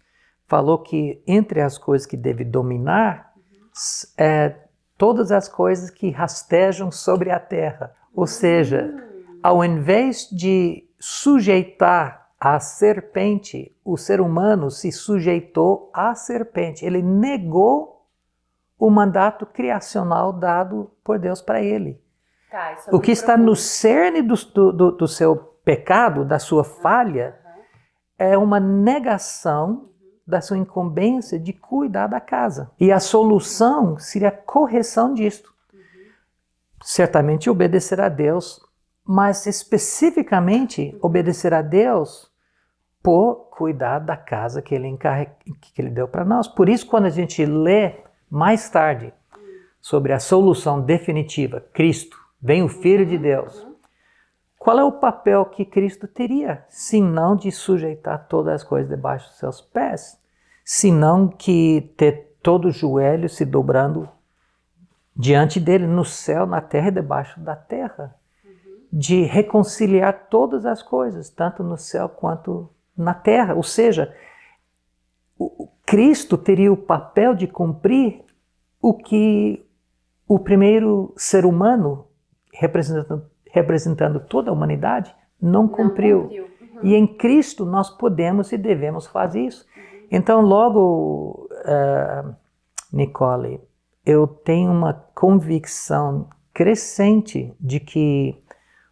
falou 0.47 0.77
que 0.79 1.21
entre 1.25 1.59
as 1.59 1.77
coisas 1.77 2.05
que 2.05 2.15
deve 2.15 2.45
dominar, 2.45 3.33
é 4.17 4.55
todas 4.97 5.31
as 5.31 5.47
coisas 5.47 5.89
que 5.89 6.11
rastejam 6.11 6.91
sobre 6.91 7.31
a 7.31 7.39
terra. 7.39 7.95
Ou 8.13 8.27
seja, 8.27 8.93
ao 9.41 9.63
invés 9.63 10.29
de 10.29 10.87
sujeitar 10.99 12.29
a 12.39 12.59
serpente, 12.59 13.75
o 13.83 13.97
ser 13.97 14.21
humano 14.21 14.69
se 14.69 14.91
sujeitou 14.91 15.89
à 15.93 16.13
serpente. 16.15 16.85
Ele 16.85 17.01
negou 17.01 18.05
o 18.77 18.89
mandato 18.89 19.45
criacional 19.45 20.31
dado 20.31 20.91
por 21.03 21.19
Deus 21.19 21.41
para 21.41 21.61
ele. 21.61 22.01
Tá, 22.49 22.71
é 22.87 22.95
o 22.95 22.99
que 22.99 23.11
está 23.11 23.33
profundo. 23.33 23.45
no 23.51 23.55
cerne 23.55 24.21
do, 24.21 24.35
do, 24.35 24.91
do 24.91 25.07
seu 25.07 25.48
pecado, 25.69 26.25
da 26.25 26.39
sua 26.39 26.63
falha, 26.63 27.37
é 28.17 28.35
uma 28.35 28.59
negação 28.59 29.91
da 30.25 30.41
sua 30.41 30.57
incumbência 30.57 31.37
de 31.37 31.53
cuidar 31.53 32.07
da 32.07 32.19
casa. 32.19 32.71
E 32.79 32.91
a 32.91 32.99
solução 32.99 33.95
seria 33.99 34.29
a 34.29 34.31
correção 34.31 35.13
disto. 35.13 35.53
Certamente 36.81 37.51
obedecer 37.51 38.01
a 38.01 38.09
Deus, 38.09 38.59
mas 39.05 39.45
especificamente 39.45 40.97
obedecer 41.03 41.53
a 41.53 41.61
Deus 41.61 42.31
por 43.03 43.51
cuidar 43.51 43.99
da 43.99 44.17
casa 44.17 44.63
que 44.63 44.73
ele, 44.73 44.87
encarre... 44.87 45.29
que 45.61 45.79
ele 45.79 45.91
deu 45.91 46.07
para 46.07 46.25
nós. 46.25 46.47
Por 46.47 46.67
isso, 46.67 46.87
quando 46.87 47.05
a 47.05 47.11
gente 47.11 47.45
lê 47.45 47.97
mais 48.27 48.71
tarde 48.71 49.13
sobre 49.79 50.13
a 50.13 50.19
solução 50.19 50.81
definitiva, 50.81 51.63
Cristo, 51.71 52.17
vem 52.41 52.63
o 52.63 52.69
Filho 52.69 53.05
de 53.05 53.19
Deus, 53.19 53.68
qual 54.59 54.77
é 54.77 54.83
o 54.83 54.91
papel 54.91 55.45
que 55.45 55.63
Cristo 55.63 56.05
teria, 56.05 56.65
se 56.67 56.99
não 56.99 57.33
de 57.33 57.49
sujeitar 57.49 58.27
todas 58.27 58.55
as 58.55 58.63
coisas 58.63 58.89
debaixo 58.89 59.29
dos 59.29 59.37
seus 59.39 59.61
pés, 59.61 60.19
se 60.65 60.91
não 60.91 61.29
que 61.29 61.93
ter 61.95 62.35
todo 62.43 62.67
o 62.67 62.71
joelho 62.71 63.29
se 63.29 63.45
dobrando 63.45 64.09
diante 65.15 65.61
dele 65.61 65.87
no 65.87 66.03
céu, 66.03 66.45
na 66.45 66.59
terra 66.59 66.89
e 66.89 66.91
debaixo 66.91 67.39
da 67.39 67.55
terra, 67.55 68.13
de 68.91 69.23
reconciliar 69.23 70.27
todas 70.29 70.65
as 70.65 70.83
coisas, 70.83 71.29
tanto 71.29 71.63
no 71.63 71.77
céu 71.77 72.09
quanto 72.09 72.69
na 72.97 73.13
terra. 73.13 73.55
Ou 73.55 73.63
seja, 73.63 74.13
o 75.37 75.69
Cristo 75.85 76.37
teria 76.37 76.71
o 76.71 76.77
papel 76.77 77.33
de 77.33 77.47
cumprir 77.47 78.25
o 78.81 78.93
que 78.93 79.65
o 80.27 80.37
primeiro 80.37 81.13
ser 81.15 81.45
humano, 81.45 82.07
representando 82.53 83.28
representando 83.49 84.19
toda 84.19 84.49
a 84.49 84.53
humanidade, 84.53 85.13
não 85.41 85.67
cumpriu. 85.67 86.17
Não 86.17 86.23
cumpriu. 86.23 86.43
Uhum. 86.43 86.79
E 86.83 86.95
em 86.95 87.07
Cristo 87.07 87.65
nós 87.65 87.89
podemos 87.89 88.51
e 88.51 88.57
devemos 88.57 89.07
fazer 89.07 89.41
isso. 89.41 89.65
Uhum. 89.75 90.07
Então, 90.11 90.41
logo, 90.41 91.49
uh, 91.51 92.35
Nicole, 92.91 93.61
eu 94.05 94.27
tenho 94.27 94.71
uma 94.71 94.93
convicção 95.13 96.29
crescente 96.53 97.53
de 97.59 97.79
que 97.79 98.41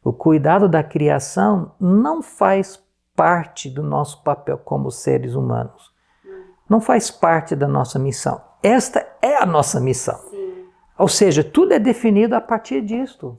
o 0.04 0.14
cuidado 0.14 0.70
da 0.70 0.84
criação 0.84 1.72
não 1.80 2.22
faz 2.22 2.82
parte 3.16 3.70
do 3.70 3.82
nosso 3.82 4.24
papel 4.24 4.58
como 4.58 4.92
seres 4.92 5.34
humanos. 5.34 5.92
Uhum. 6.24 6.44
Não 6.70 6.82
faz 6.82 7.10
parte 7.10 7.56
da 7.56 7.68
nossa 7.68 7.98
missão. 7.98 8.42
Esta 8.62 9.06
é 9.22 9.42
a 9.42 9.46
nossa 9.46 9.80
missão. 9.80 10.18
Sim. 10.30 10.66
Ou 10.98 11.08
seja, 11.08 11.44
tudo 11.44 11.74
é 11.74 11.80
definido 11.80 12.36
a 12.36 12.42
partir 12.42 12.82
disto 12.82 13.38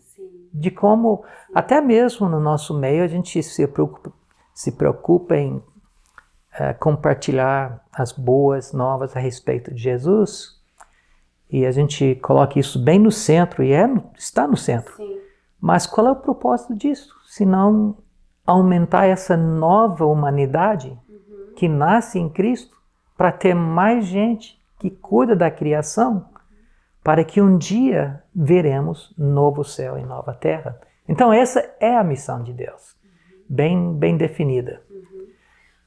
de 0.59 0.71
como, 0.71 1.25
até 1.55 1.81
mesmo 1.81 2.29
no 2.29 2.41
nosso 2.41 2.79
meio, 2.79 3.05
a 3.05 3.09
gente 3.09 3.43
se 3.43 3.67
preocupa, 3.67 4.13
se 4.55 4.73
preocupa 4.73 5.37
em 5.37 5.63
é, 6.53 6.73
compartilhar 6.73 7.85
as 7.93 8.13
boas 8.13 8.73
novas 8.73 9.17
a 9.17 9.21
respeito 9.21 9.73
de 9.73 9.81
Jesus. 9.81 10.59
E 11.51 11.65
a 11.65 11.71
gente 11.71 12.17
coloca 12.17 12.59
isso 12.59 12.83
bem 12.83 12.99
no 12.99 13.11
centro, 13.11 13.63
e 13.63 13.73
é, 13.73 13.89
está 14.17 14.47
no 14.47 14.57
centro. 14.57 14.95
Sim. 14.97 15.19
Mas 15.61 15.87
qual 15.87 16.09
é 16.09 16.13
o 16.13 16.17
propósito 16.17 16.75
disso? 16.75 17.15
Se 17.27 17.45
não 17.47 17.97
aumentar 18.47 19.07
essa 19.07 19.37
nova 19.37 20.07
humanidade 20.07 20.89
uhum. 21.09 21.53
que 21.55 21.69
nasce 21.69 22.19
em 22.19 22.29
Cristo 22.29 22.77
para 23.17 23.33
ter 23.33 23.55
mais 23.55 24.07
gente 24.07 24.59
que 24.79 24.91
cuida 24.91 25.35
da 25.35 25.51
criação 25.51 26.27
para 27.09 27.25
que 27.25 27.41
um 27.41 27.57
dia 27.57 28.23
veremos 28.41 29.13
novo 29.19 29.65
céu 29.65 29.99
e 29.99 30.05
nova 30.05 30.33
terra. 30.33 30.81
Então 31.09 31.33
essa 31.33 31.75
é 31.81 31.97
a 31.97 32.05
missão 32.05 32.43
de 32.43 32.53
Deus, 32.53 32.97
bem 33.49 33.95
bem 33.99 34.17
definida. 34.17 34.83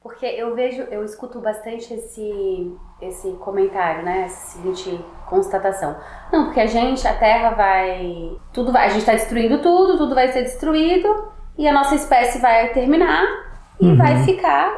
Porque 0.02 0.26
eu 0.26 0.56
vejo, 0.56 0.82
eu 0.84 1.04
escuto 1.06 1.40
bastante 1.40 1.94
esse, 1.94 2.76
esse 3.00 3.32
comentário, 3.34 4.04
né? 4.04 4.24
Essa 4.24 4.58
seguinte 4.58 5.00
constatação. 5.28 5.96
Não, 6.34 6.46
porque 6.46 6.60
a 6.60 6.66
gente, 6.66 7.08
a 7.08 7.16
Terra 7.16 7.52
vai. 7.52 8.36
Tudo 8.52 8.72
vai. 8.72 8.88
A 8.88 8.90
gente 8.90 9.02
está 9.02 9.12
destruindo 9.12 9.62
tudo, 9.62 10.00
tudo 10.00 10.16
vai 10.16 10.30
ser 10.30 10.42
destruído 10.42 11.32
e 11.56 11.68
a 11.68 11.72
nossa 11.72 11.94
espécie 11.94 12.40
vai 12.40 12.74
terminar 12.74 13.24
e 13.80 13.86
uhum. 13.86 13.98
vai 13.98 14.24
ficar. 14.24 14.74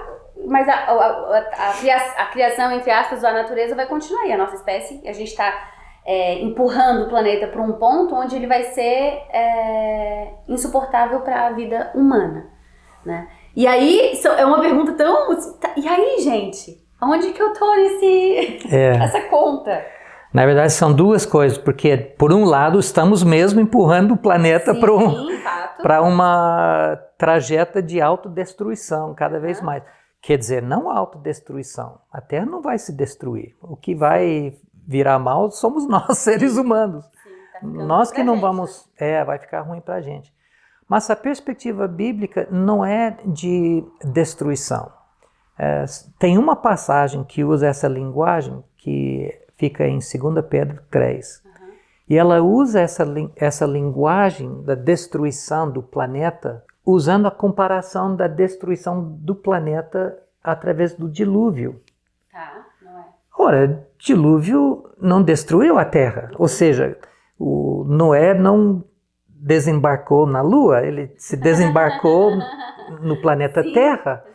Mas 0.45 0.67
a, 0.67 0.73
a, 0.73 1.37
a, 1.57 2.23
a, 2.23 2.25
criação, 2.25 2.73
entre 2.73 2.91
aspas, 2.91 3.21
da 3.21 3.31
natureza 3.31 3.75
vai 3.75 3.85
continuar. 3.85 4.27
E 4.27 4.33
a 4.33 4.37
nossa 4.37 4.55
espécie, 4.55 5.07
a 5.07 5.13
gente 5.13 5.29
está 5.29 5.72
é, 6.05 6.41
empurrando 6.41 7.05
o 7.05 7.09
planeta 7.09 7.47
para 7.47 7.61
um 7.61 7.73
ponto 7.73 8.15
onde 8.15 8.35
ele 8.35 8.47
vai 8.47 8.63
ser 8.63 9.21
é, 9.31 10.33
insuportável 10.47 11.21
para 11.21 11.47
a 11.47 11.51
vida 11.51 11.91
humana, 11.95 12.45
né? 13.05 13.27
E 13.55 13.67
aí, 13.67 14.19
é 14.37 14.45
uma 14.45 14.59
pergunta 14.59 14.93
tão. 14.93 15.35
Tá, 15.59 15.73
e 15.77 15.87
aí, 15.87 16.19
gente? 16.21 16.81
Onde 17.01 17.31
que 17.31 17.41
eu 17.41 17.53
tô 17.53 17.75
nesse, 17.75 18.65
é. 18.71 18.95
essa 19.03 19.21
conta? 19.29 19.85
Na 20.33 20.45
verdade, 20.45 20.73
são 20.73 20.91
duas 20.91 21.25
coisas, 21.25 21.59
porque, 21.59 21.95
por 21.95 22.33
um 22.33 22.43
lado, 22.43 22.79
estamos 22.79 23.23
mesmo 23.23 23.61
empurrando 23.61 24.15
o 24.15 24.17
planeta 24.17 24.73
para 24.73 24.91
um, 24.91 25.27
uma 26.07 26.97
trajeta 27.19 27.83
de 27.83 28.01
autodestruição, 28.01 29.13
cada 29.13 29.39
vez 29.39 29.59
ah. 29.59 29.63
mais. 29.63 29.83
Quer 30.19 30.37
dizer, 30.37 30.63
não 30.63 30.89
autodestruição. 30.89 31.99
A 32.11 32.19
Terra 32.19 32.45
não 32.45 32.61
vai 32.61 32.79
se 32.79 32.91
destruir. 32.95 33.55
O 33.61 33.75
que 33.75 33.93
vai 33.93 34.53
virar 34.87 35.19
mal 35.19 35.51
somos 35.51 35.85
nós, 35.89 36.17
seres 36.17 36.57
humanos. 36.57 37.05
Sim, 37.05 37.29
tá 37.51 37.59
nós 37.67 38.11
que 38.11 38.23
não 38.23 38.35
gente, 38.35 38.41
vamos. 38.41 38.89
Né? 38.99 39.11
É, 39.11 39.23
vai 39.23 39.39
ficar 39.39 39.61
ruim 39.61 39.81
para 39.81 39.95
a 39.95 40.01
gente. 40.01 40.33
Mas 40.87 41.09
a 41.09 41.15
perspectiva 41.15 41.87
bíblica 41.87 42.47
não 42.51 42.85
é 42.85 43.17
de 43.25 43.83
destruição. 44.03 44.91
É, 45.57 45.85
tem 46.19 46.37
uma 46.37 46.55
passagem 46.55 47.23
que 47.23 47.43
usa 47.43 47.67
essa 47.67 47.87
linguagem 47.87 48.63
que 48.77 49.31
fica 49.55 49.87
em 49.87 49.99
2 49.99 50.45
Pedro 50.49 50.81
3. 50.89 51.41
Uhum. 51.45 51.51
E 52.09 52.17
ela 52.17 52.41
usa 52.41 52.81
essa, 52.81 53.05
essa 53.35 53.65
linguagem 53.65 54.63
da 54.63 54.75
destruição 54.75 55.71
do 55.71 55.81
planeta 55.81 56.63
usando 56.85 57.27
a 57.27 57.31
comparação 57.31 58.15
da 58.15 58.27
destruição 58.27 59.03
do 59.03 59.33
planeta 59.33 60.19
através 60.43 60.93
do 60.93 61.09
dilúvio. 61.09 61.81
Tá, 62.31 62.65
não 62.81 62.99
é? 62.99 63.05
Ora, 63.37 63.87
dilúvio 64.03 64.83
não 64.99 65.23
destruiu 65.23 65.79
a 65.79 65.85
Terra. 65.85 66.29
Ou 66.37 66.47
seja, 66.47 66.97
o 67.39 67.85
Noé 67.87 68.33
não 68.33 68.83
desembarcou 69.25 70.27
na 70.27 70.41
Lua, 70.41 70.85
ele 70.85 71.13
se 71.17 71.37
desembarcou 71.37 72.31
no 73.01 73.21
planeta 73.21 73.63
Sim. 73.63 73.73
Terra. 73.73 74.25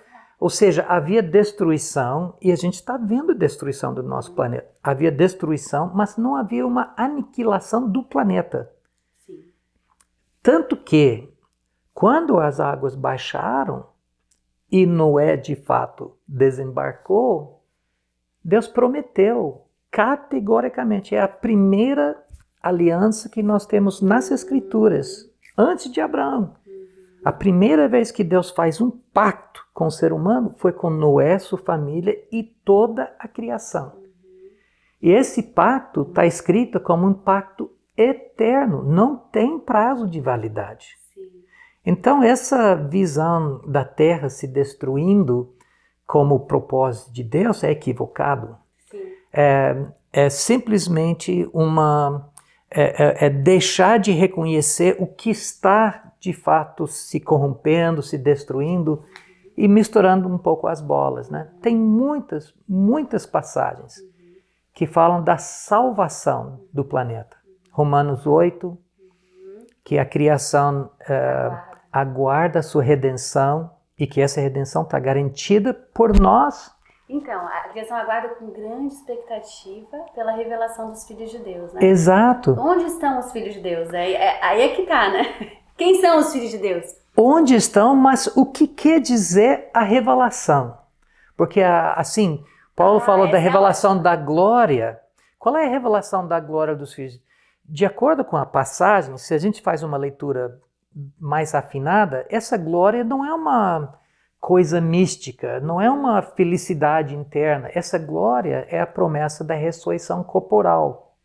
Ou 0.40 0.48
seja, 0.48 0.86
havia 0.88 1.22
destruição 1.22 2.34
e 2.40 2.50
a 2.50 2.56
gente 2.56 2.74
está 2.74 2.96
vendo 2.96 3.34
destruição 3.34 3.92
do 3.92 4.02
nosso 4.02 4.32
planeta. 4.34 4.68
Havia 4.82 5.12
destruição, 5.12 5.92
mas 5.94 6.16
não 6.16 6.34
havia 6.34 6.66
uma 6.66 6.94
aniquilação 6.96 7.90
do 7.90 8.02
planeta. 8.02 8.70
Sim. 9.26 9.44
Tanto 10.42 10.76
que, 10.76 11.28
quando 11.92 12.38
as 12.38 12.58
águas 12.58 12.94
baixaram 12.94 13.86
e 14.70 14.86
Noé 14.86 15.36
de 15.36 15.56
fato 15.56 16.16
desembarcou, 16.26 17.57
Deus 18.48 18.66
prometeu 18.66 19.66
categoricamente, 19.90 21.14
é 21.14 21.20
a 21.20 21.28
primeira 21.28 22.16
aliança 22.62 23.28
que 23.28 23.42
nós 23.42 23.66
temos 23.66 24.00
nas 24.00 24.30
Escrituras, 24.30 25.30
antes 25.56 25.92
de 25.92 26.00
Abraão. 26.00 26.54
A 27.22 27.30
primeira 27.30 27.86
vez 27.86 28.10
que 28.10 28.24
Deus 28.24 28.50
faz 28.50 28.80
um 28.80 28.90
pacto 28.90 29.66
com 29.74 29.88
o 29.88 29.90
ser 29.90 30.14
humano 30.14 30.54
foi 30.56 30.72
com 30.72 30.88
Noé, 30.88 31.38
sua 31.38 31.58
família 31.58 32.18
e 32.32 32.42
toda 32.42 33.14
a 33.18 33.28
criação. 33.28 33.92
E 35.02 35.10
esse 35.10 35.42
pacto 35.42 36.00
está 36.08 36.24
escrito 36.24 36.80
como 36.80 37.06
um 37.06 37.12
pacto 37.12 37.70
eterno, 37.94 38.82
não 38.82 39.14
tem 39.14 39.58
prazo 39.58 40.08
de 40.08 40.22
validade. 40.22 40.96
Então, 41.84 42.22
essa 42.22 42.74
visão 42.74 43.60
da 43.68 43.84
terra 43.84 44.30
se 44.30 44.46
destruindo 44.46 45.54
como 46.08 46.40
propósito 46.40 47.12
de 47.12 47.22
Deus 47.22 47.62
é 47.62 47.70
equivocado. 47.70 48.56
É, 49.30 49.76
é 50.10 50.30
simplesmente 50.30 51.46
uma 51.52 52.30
é, 52.70 53.24
é, 53.24 53.26
é, 53.26 53.30
deixar 53.30 53.98
de 53.98 54.10
reconhecer 54.12 54.96
o 54.98 55.06
que 55.06 55.28
está 55.28 56.14
de 56.18 56.32
fato 56.32 56.86
se 56.86 57.20
corrompendo, 57.20 58.02
se 58.02 58.16
destruindo 58.16 59.04
e 59.54 59.68
misturando 59.68 60.26
um 60.28 60.38
pouco 60.38 60.66
as 60.66 60.80
bolas. 60.80 61.28
Né? 61.28 61.46
Tem 61.60 61.76
muitas, 61.76 62.54
muitas 62.66 63.26
passagens 63.26 63.96
que 64.72 64.86
falam 64.86 65.22
da 65.22 65.36
salvação 65.36 66.60
do 66.72 66.84
planeta. 66.84 67.36
Romanos 67.70 68.26
8, 68.26 68.78
que 69.84 69.98
a 69.98 70.06
criação 70.06 70.90
é, 71.06 71.50
aguarda 71.92 72.60
a 72.60 72.62
sua 72.62 72.82
redenção 72.82 73.77
e 73.98 74.06
que 74.06 74.20
essa 74.20 74.40
redenção 74.40 74.82
está 74.82 74.98
garantida 74.98 75.74
por 75.74 76.18
nós 76.18 76.76
então, 77.08 77.40
a 77.46 77.68
criação 77.70 77.96
aguarda 77.96 78.28
com 78.34 78.50
grande 78.50 78.92
expectativa 78.92 79.96
pela 80.14 80.32
revelação 80.32 80.90
dos 80.90 81.06
filhos 81.06 81.30
de 81.30 81.38
Deus, 81.38 81.72
né? 81.72 81.82
Exato. 81.82 82.54
Onde 82.58 82.84
estão 82.84 83.18
os 83.18 83.32
filhos 83.32 83.54
de 83.54 83.60
Deus? 83.60 83.88
Aí 83.94 84.14
é, 84.14 84.44
aí 84.44 84.60
é 84.60 84.68
que 84.76 84.82
tá, 84.82 85.08
né? 85.08 85.22
Quem 85.74 86.02
são 86.02 86.18
os 86.18 86.32
filhos 86.32 86.50
de 86.50 86.58
Deus? 86.58 86.84
Onde 87.16 87.54
estão, 87.54 87.96
mas 87.96 88.26
o 88.36 88.44
que 88.44 88.68
quer 88.68 89.00
dizer 89.00 89.70
a 89.72 89.82
revelação? 89.82 90.76
Porque, 91.34 91.62
assim, 91.62 92.44
Paulo 92.76 92.98
ah, 92.98 93.00
falou 93.00 93.30
da 93.30 93.38
é 93.38 93.40
revelação 93.40 93.98
é 93.98 94.02
da 94.02 94.14
glória. 94.14 95.00
Qual 95.38 95.56
é 95.56 95.64
a 95.64 95.70
revelação 95.70 96.28
da 96.28 96.38
glória 96.38 96.76
dos 96.76 96.92
filhos? 96.92 97.18
De 97.64 97.86
acordo 97.86 98.24
com 98.24 98.36
a 98.36 98.44
passagem, 98.44 99.16
se 99.16 99.32
a 99.32 99.38
gente 99.38 99.62
faz 99.62 99.82
uma 99.82 99.96
leitura 99.96 100.60
mais 101.18 101.54
afinada, 101.54 102.26
essa 102.28 102.56
glória 102.56 103.04
não 103.04 103.24
é 103.24 103.32
uma 103.32 103.98
coisa 104.40 104.80
mística, 104.80 105.60
não 105.60 105.80
é 105.80 105.90
uma 105.90 106.22
felicidade 106.22 107.14
interna. 107.14 107.70
Essa 107.74 107.98
glória 107.98 108.66
é 108.70 108.80
a 108.80 108.86
promessa 108.86 109.44
da 109.44 109.54
ressurreição 109.54 110.22
corporal. 110.22 111.16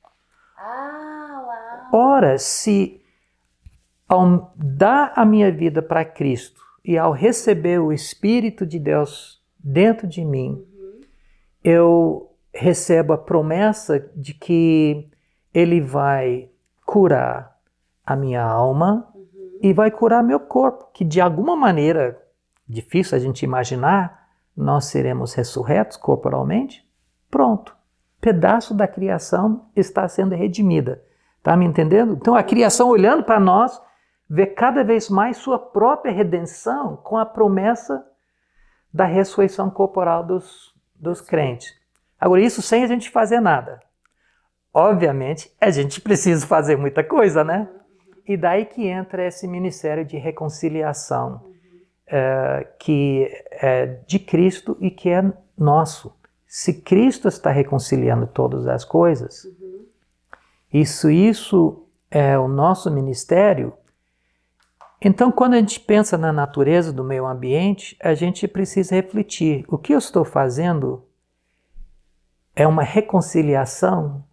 Ah, 0.57 1.89
uau. 1.91 2.01
Ora, 2.01 2.37
se 2.37 3.01
ao 4.07 4.53
dar 4.55 5.13
a 5.15 5.25
minha 5.25 5.51
vida 5.51 5.81
para 5.81 6.05
Cristo 6.05 6.61
e 6.83 6.97
ao 6.97 7.11
receber 7.11 7.79
o 7.79 7.91
Espírito 7.91 8.65
de 8.65 8.79
Deus 8.79 9.41
dentro 9.57 10.07
de 10.07 10.23
mim, 10.23 10.65
uhum. 10.73 11.01
eu 11.63 12.35
recebo 12.53 13.13
a 13.13 13.17
promessa 13.17 13.99
de 14.15 14.33
que 14.33 15.09
Ele 15.53 15.81
vai 15.81 16.49
curar 16.85 17.57
a 18.05 18.15
minha 18.15 18.43
alma. 18.43 19.12
E 19.63 19.71
vai 19.71 19.89
curar 19.89 20.21
meu 20.21 20.41
corpo, 20.41 20.89
que 20.93 21.05
de 21.05 21.21
alguma 21.21 21.55
maneira 21.55 22.21
difícil 22.67 23.15
a 23.17 23.19
gente 23.19 23.43
imaginar, 23.43 24.27
nós 24.55 24.85
seremos 24.85 25.33
ressurretos 25.33 25.95
corporalmente? 25.95 26.85
Pronto. 27.31 27.73
Pedaço 28.19 28.73
da 28.73 28.89
criação 28.89 29.69
está 29.73 30.05
sendo 30.09 30.35
redimida. 30.35 31.01
Está 31.37 31.55
me 31.55 31.65
entendendo? 31.65 32.13
Então 32.13 32.35
a 32.35 32.43
criação 32.43 32.89
olhando 32.89 33.23
para 33.23 33.39
nós 33.39 33.81
vê 34.29 34.45
cada 34.45 34.83
vez 34.83 35.09
mais 35.09 35.37
sua 35.37 35.57
própria 35.57 36.11
redenção 36.11 36.97
com 36.97 37.17
a 37.17 37.25
promessa 37.25 38.05
da 38.93 39.05
ressurreição 39.05 39.69
corporal 39.69 40.25
dos, 40.25 40.73
dos 40.93 41.21
crentes. 41.21 41.73
Agora, 42.19 42.41
isso 42.41 42.61
sem 42.61 42.83
a 42.83 42.87
gente 42.87 43.09
fazer 43.09 43.39
nada. 43.39 43.79
Obviamente, 44.73 45.55
a 45.59 45.69
gente 45.69 46.01
precisa 46.01 46.45
fazer 46.45 46.77
muita 46.77 47.01
coisa, 47.03 47.45
né? 47.45 47.69
E 48.27 48.37
daí 48.37 48.65
que 48.65 48.87
entra 48.87 49.27
esse 49.27 49.47
ministério 49.47 50.05
de 50.05 50.17
reconciliação 50.17 51.41
é, 52.07 52.67
que 52.79 53.29
é 53.51 53.85
de 54.07 54.19
Cristo 54.19 54.77
e 54.79 54.91
que 54.91 55.09
é 55.09 55.23
nosso. 55.57 56.15
Se 56.45 56.81
Cristo 56.81 57.27
está 57.27 57.49
reconciliando 57.49 58.27
todas 58.27 58.67
as 58.67 58.85
coisas, 58.85 59.45
uhum. 59.45 59.85
isso, 60.71 61.09
isso 61.09 61.87
é 62.11 62.37
o 62.37 62.47
nosso 62.47 62.91
ministério. 62.91 63.73
Então, 65.01 65.31
quando 65.31 65.55
a 65.55 65.57
gente 65.57 65.79
pensa 65.79 66.17
na 66.17 66.31
natureza 66.31 66.93
do 66.93 67.03
meio 67.03 67.25
ambiente, 67.25 67.97
a 67.99 68.13
gente 68.13 68.47
precisa 68.47 68.95
refletir: 68.95 69.65
o 69.67 69.77
que 69.77 69.93
eu 69.93 69.97
estou 69.97 70.23
fazendo 70.23 71.03
é 72.55 72.67
uma 72.67 72.83
reconciliação, 72.83 74.23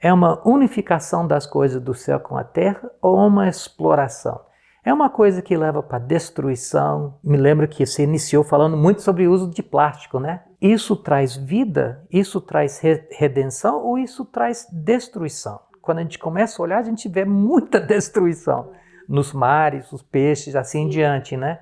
é 0.00 0.12
uma 0.12 0.40
unificação 0.46 1.26
das 1.26 1.46
coisas 1.46 1.80
do 1.80 1.94
céu 1.94 2.20
com 2.20 2.36
a 2.36 2.44
terra 2.44 2.90
ou 3.00 3.16
uma 3.16 3.48
exploração? 3.48 4.40
É 4.84 4.94
uma 4.94 5.10
coisa 5.10 5.42
que 5.42 5.56
leva 5.56 5.82
para 5.82 5.98
destruição. 5.98 7.18
Me 7.24 7.36
lembro 7.36 7.66
que 7.66 7.84
você 7.84 8.04
iniciou 8.04 8.44
falando 8.44 8.76
muito 8.76 9.02
sobre 9.02 9.26
o 9.26 9.32
uso 9.32 9.50
de 9.50 9.60
plástico, 9.60 10.20
né? 10.20 10.44
Isso 10.60 10.94
traz 10.94 11.36
vida? 11.36 12.06
Isso 12.08 12.40
traz 12.40 12.80
redenção 13.10 13.82
ou 13.84 13.98
isso 13.98 14.24
traz 14.24 14.66
destruição? 14.70 15.58
Quando 15.82 15.98
a 15.98 16.02
gente 16.02 16.18
começa 16.18 16.60
a 16.60 16.64
olhar, 16.64 16.78
a 16.78 16.84
gente 16.84 17.08
vê 17.08 17.24
muita 17.24 17.80
destruição 17.80 18.70
nos 19.08 19.32
mares, 19.32 19.92
os 19.92 20.02
peixes, 20.02 20.54
assim 20.54 20.82
em 20.82 20.88
diante, 20.88 21.36
né? 21.36 21.60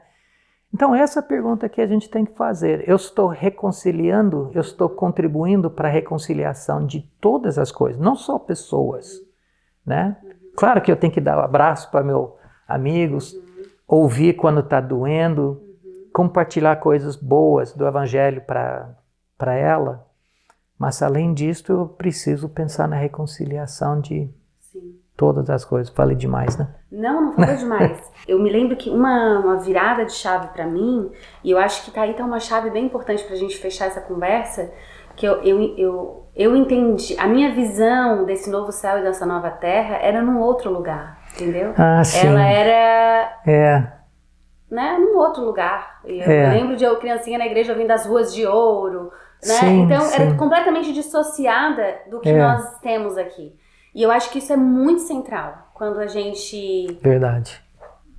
Então, 0.75 0.93
essa 0.93 1.23
pergunta 1.23 1.69
que 1.69 1.81
a 1.81 1.87
gente 1.87 2.11
tem 2.11 2.25
que 2.25 2.35
fazer. 2.35 2.83
Eu 2.89 2.97
estou 2.97 3.29
reconciliando, 3.29 4.51
eu 4.53 4.61
estou 4.61 4.89
contribuindo 4.89 5.71
para 5.71 5.87
a 5.87 5.91
reconciliação 5.91 6.85
de 6.85 7.03
todas 7.21 7.61
as 7.61 7.71
coisas, 7.71 8.03
não 8.03 8.17
só 8.17 8.41
pessoas, 8.41 9.21
né? 9.87 10.17
Claro 10.57 10.83
que 10.83 10.91
eu 10.91 10.97
tenho 10.97 11.13
que 11.13 11.21
dar 11.21 11.39
um 11.39 11.45
abraço 11.45 11.89
para 11.93 12.03
meus 12.03 12.31
amigos, 12.67 13.37
ouvir 13.87 14.33
quando 14.35 14.59
está 14.59 14.81
doendo, 14.81 15.63
compartilhar 16.13 16.75
coisas 16.81 17.15
boas 17.15 17.73
do 17.73 17.87
Evangelho 17.87 18.43
para 18.43 19.55
ela, 19.55 20.05
mas 20.77 21.01
além 21.03 21.33
disso 21.33 21.71
eu 21.71 21.87
preciso 21.87 22.49
pensar 22.49 22.89
na 22.89 22.97
reconciliação 22.97 24.01
de 24.01 24.29
todas 25.17 25.49
as 25.51 25.65
coisas. 25.65 25.93
Falei 25.95 26.17
demais, 26.17 26.57
né? 26.57 26.69
Não, 26.91 27.21
não 27.21 27.33
falei 27.33 27.57
demais. 27.59 28.13
eu 28.27 28.39
me 28.39 28.51
lembro 28.51 28.77
que 28.77 28.91
uma, 28.91 29.39
uma 29.39 29.57
virada 29.57 30.05
de 30.05 30.13
chave 30.13 30.49
para 30.49 30.67
mim, 30.67 31.11
e 31.43 31.51
eu 31.51 31.59
acho 31.59 31.85
que 31.85 31.91
tá 31.91 32.03
aí 32.03 32.15
tá 32.15 32.25
uma 32.25 32.41
chave 32.41 32.71
bem 32.71 32.87
importante 32.87 33.25
pra 33.25 33.37
gente 33.37 33.57
fechar 33.57 33.87
essa 33.87 34.01
conversa, 34.01 34.73
que 35.17 35.27
eu, 35.27 35.43
eu, 35.43 35.75
eu, 35.77 36.27
eu 36.35 36.57
entendi, 36.57 37.17
a 37.19 37.27
minha 37.27 37.55
visão 37.55 38.25
desse 38.25 38.51
novo 38.51 38.73
céu 38.73 38.99
e 38.99 39.03
dessa 39.03 39.25
nova 39.25 39.51
terra 39.51 39.97
era 39.97 40.21
num 40.21 40.41
outro 40.41 40.73
lugar, 40.73 41.21
entendeu? 41.35 41.73
Ah, 41.77 42.03
sim. 42.03 42.27
Ela 42.27 42.47
era... 42.47 43.41
É. 43.47 43.95
Né, 44.69 44.99
num 44.99 45.17
outro 45.17 45.45
lugar. 45.45 46.01
Eu, 46.05 46.23
é. 46.23 46.51
lembro 46.51 46.75
de 46.75 46.83
eu 46.83 46.97
criancinha 46.97 47.39
na 47.39 47.47
igreja 47.47 47.75
vindo 47.75 47.87
das 47.87 48.07
ruas 48.07 48.35
de 48.35 48.45
ouro, 48.45 49.13
né? 49.41 49.55
Sim, 49.55 49.83
então 49.83 50.01
sim. 50.01 50.21
era 50.21 50.35
completamente 50.35 50.93
dissociada 50.93 52.01
do 52.11 52.19
que 52.19 52.31
é. 52.31 52.39
nós 52.39 52.81
temos 52.81 53.17
aqui. 53.17 53.55
E 53.95 54.03
eu 54.03 54.11
acho 54.11 54.31
que 54.31 54.39
isso 54.39 54.53
é 54.53 54.57
muito 54.57 55.03
central 55.03 55.71
quando 55.75 56.01
a 56.01 56.07
gente. 56.07 56.99
Verdade. 57.01 57.63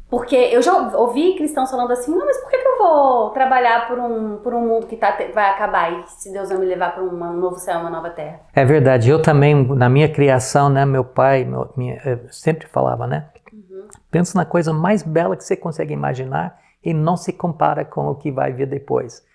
Porque 0.09 0.35
eu 0.35 0.61
já 0.61 0.73
ouvi 0.97 1.35
cristãos 1.35 1.69
falando 1.69 1.91
assim, 1.91 2.15
não, 2.15 2.25
mas 2.25 2.38
por 2.38 2.49
que, 2.49 2.57
que 2.57 2.67
eu 2.67 2.77
vou 2.77 3.31
trabalhar 3.31 3.88
por 3.88 3.99
um, 3.99 4.38
por 4.38 4.53
um 4.53 4.61
mundo 4.61 4.85
que 4.85 4.95
tá, 4.95 5.17
vai 5.33 5.49
acabar 5.49 5.91
e 5.91 6.07
se 6.07 6.31
Deus 6.31 6.49
vai 6.49 6.57
me 6.59 6.65
levar 6.65 6.93
para 6.93 7.03
um 7.03 7.33
novo 7.33 7.57
céu, 7.57 7.79
uma 7.79 7.89
nova 7.89 8.11
terra? 8.11 8.39
É 8.53 8.63
verdade. 8.63 9.09
Eu 9.09 9.21
também, 9.21 9.65
na 9.75 9.89
minha 9.89 10.07
criação, 10.07 10.69
né, 10.69 10.85
meu 10.85 11.03
pai 11.03 11.43
meu, 11.43 11.69
minha, 11.75 11.99
sempre 12.31 12.67
falava, 12.67 13.07
né? 13.07 13.29
Uhum. 13.51 13.88
Pensa 14.11 14.38
na 14.38 14.45
coisa 14.45 14.71
mais 14.71 15.01
bela 15.01 15.35
que 15.35 15.43
você 15.43 15.57
consegue 15.57 15.93
imaginar 15.93 16.59
e 16.83 16.93
não 16.93 17.17
se 17.17 17.33
compara 17.33 17.83
com 17.83 18.07
o 18.07 18.15
que 18.15 18.31
vai 18.31 18.53
vir 18.53 18.67
depois. 18.67 19.25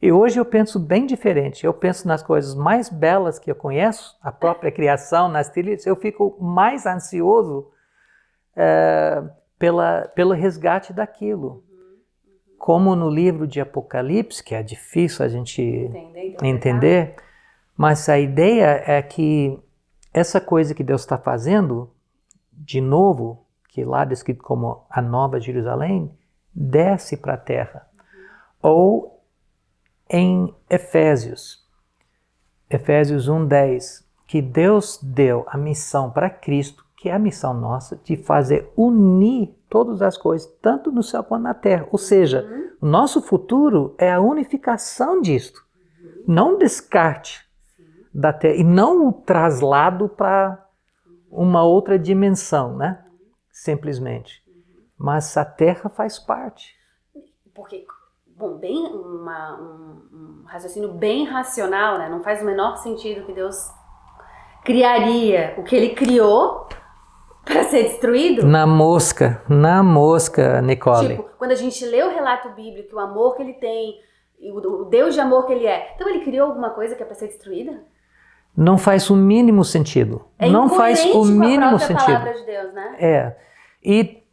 E 0.00 0.12
hoje 0.12 0.38
eu 0.38 0.44
penso 0.44 0.78
bem 0.78 1.06
diferente. 1.06 1.64
Eu 1.64 1.72
penso 1.72 2.06
nas 2.06 2.22
coisas 2.22 2.54
mais 2.54 2.88
belas 2.88 3.38
que 3.38 3.50
eu 3.50 3.54
conheço, 3.54 4.16
a 4.22 4.30
própria 4.30 4.70
criação, 4.70 5.28
nas 5.28 5.48
trilhas. 5.48 5.86
Eu 5.86 5.96
fico 5.96 6.36
mais 6.40 6.84
ansioso 6.86 7.68
é, 8.54 9.22
pela, 9.58 10.02
pelo 10.14 10.32
resgate 10.32 10.92
daquilo. 10.92 11.64
Como 12.58 12.96
no 12.96 13.08
livro 13.08 13.46
de 13.46 13.60
Apocalipse, 13.60 14.42
que 14.42 14.54
é 14.54 14.62
difícil 14.62 15.24
a 15.24 15.28
gente 15.28 15.62
entender, 15.62 16.36
entender 16.42 17.16
mas 17.76 18.08
a 18.08 18.18
ideia 18.18 18.82
é 18.86 19.02
que 19.02 19.58
essa 20.12 20.40
coisa 20.40 20.74
que 20.74 20.82
Deus 20.82 21.02
está 21.02 21.18
fazendo, 21.18 21.90
de 22.50 22.80
novo, 22.80 23.46
que 23.68 23.84
lá 23.84 24.02
é 24.02 24.06
descrito 24.06 24.42
como 24.42 24.86
a 24.88 25.02
Nova 25.02 25.38
Jerusalém, 25.38 26.10
desce 26.54 27.18
para 27.18 27.34
a 27.34 27.38
terra. 27.38 27.86
Ou 28.62 29.15
em 30.08 30.54
Efésios, 30.70 31.64
Efésios 32.68 33.28
1:10, 33.28 34.04
que 34.26 34.42
Deus 34.42 34.98
deu 35.02 35.44
a 35.48 35.56
missão 35.56 36.10
para 36.10 36.28
Cristo, 36.28 36.84
que 36.96 37.08
é 37.08 37.12
a 37.12 37.18
missão 37.18 37.54
nossa, 37.54 37.96
de 38.02 38.16
fazer 38.16 38.70
unir 38.76 39.54
todas 39.68 40.02
as 40.02 40.16
coisas, 40.16 40.50
tanto 40.60 40.90
no 40.90 41.02
céu 41.02 41.22
quanto 41.22 41.42
na 41.42 41.54
terra. 41.54 41.86
Ou 41.92 41.98
seja, 41.98 42.42
uhum. 42.42 42.70
o 42.82 42.86
nosso 42.86 43.22
futuro 43.22 43.94
é 43.98 44.12
a 44.12 44.20
unificação 44.20 45.20
disto, 45.20 45.64
uhum. 46.02 46.24
não 46.26 46.58
descarte 46.58 47.46
da 48.12 48.32
terra 48.32 48.56
e 48.56 48.64
não 48.64 49.08
o 49.08 49.12
traslado 49.12 50.08
para 50.08 50.66
uma 51.30 51.62
outra 51.62 51.98
dimensão, 51.98 52.76
né? 52.76 53.04
Simplesmente. 53.50 54.42
Mas 54.96 55.36
a 55.36 55.44
terra 55.44 55.90
faz 55.90 56.18
parte. 56.18 56.74
Porque 57.54 57.86
bom, 58.36 58.58
bem 58.58 58.86
uma, 58.86 59.58
um, 59.58 60.16
um, 60.16 60.44
raciocínio 60.46 60.92
bem 60.92 61.24
racional, 61.24 61.98
né? 61.98 62.08
Não 62.08 62.22
faz 62.22 62.42
o 62.42 62.44
menor 62.44 62.76
sentido 62.76 63.24
que 63.24 63.32
Deus 63.32 63.56
criaria 64.64 65.54
o 65.56 65.62
que 65.62 65.74
Ele 65.74 65.90
criou 65.90 66.68
para 67.44 67.64
ser 67.64 67.84
destruído. 67.84 68.46
Na 68.46 68.66
mosca, 68.66 69.42
na 69.48 69.82
mosca, 69.82 70.60
Nicole. 70.60 71.16
Tipo, 71.16 71.30
quando 71.38 71.52
a 71.52 71.56
gente 71.56 71.84
lê 71.86 72.02
o 72.02 72.10
relato 72.10 72.50
bíblico, 72.50 72.96
o 72.96 72.98
amor 72.98 73.36
que 73.36 73.42
Ele 73.42 73.54
tem, 73.54 73.94
o 74.52 74.84
Deus 74.84 75.14
de 75.14 75.20
amor 75.20 75.46
que 75.46 75.52
Ele 75.52 75.66
é, 75.66 75.92
então 75.94 76.08
Ele 76.08 76.20
criou 76.20 76.48
alguma 76.48 76.70
coisa 76.70 76.94
que 76.94 77.02
é 77.02 77.06
para 77.06 77.14
ser 77.14 77.28
destruída? 77.28 77.82
Não 78.54 78.78
faz 78.78 79.10
o 79.10 79.16
mínimo 79.16 79.64
sentido. 79.64 80.24
É 80.38 80.48
não 80.48 80.68
faz 80.68 81.04
o 81.14 81.24
mínimo 81.24 81.78
sentido. 81.78 82.24
de 82.32 82.46
Deus, 82.46 82.72
né? 82.72 82.96
É. 82.98 83.36
E 83.84 84.25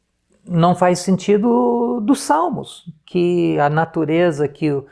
não 0.46 0.76
faz 0.76 1.00
sentido 1.00 2.02
dos 2.02 2.22
salmos, 2.22 2.86
que 3.06 3.58
a 3.60 3.70
natureza 3.70 4.48
que 4.48 4.72
uh, 4.72 4.86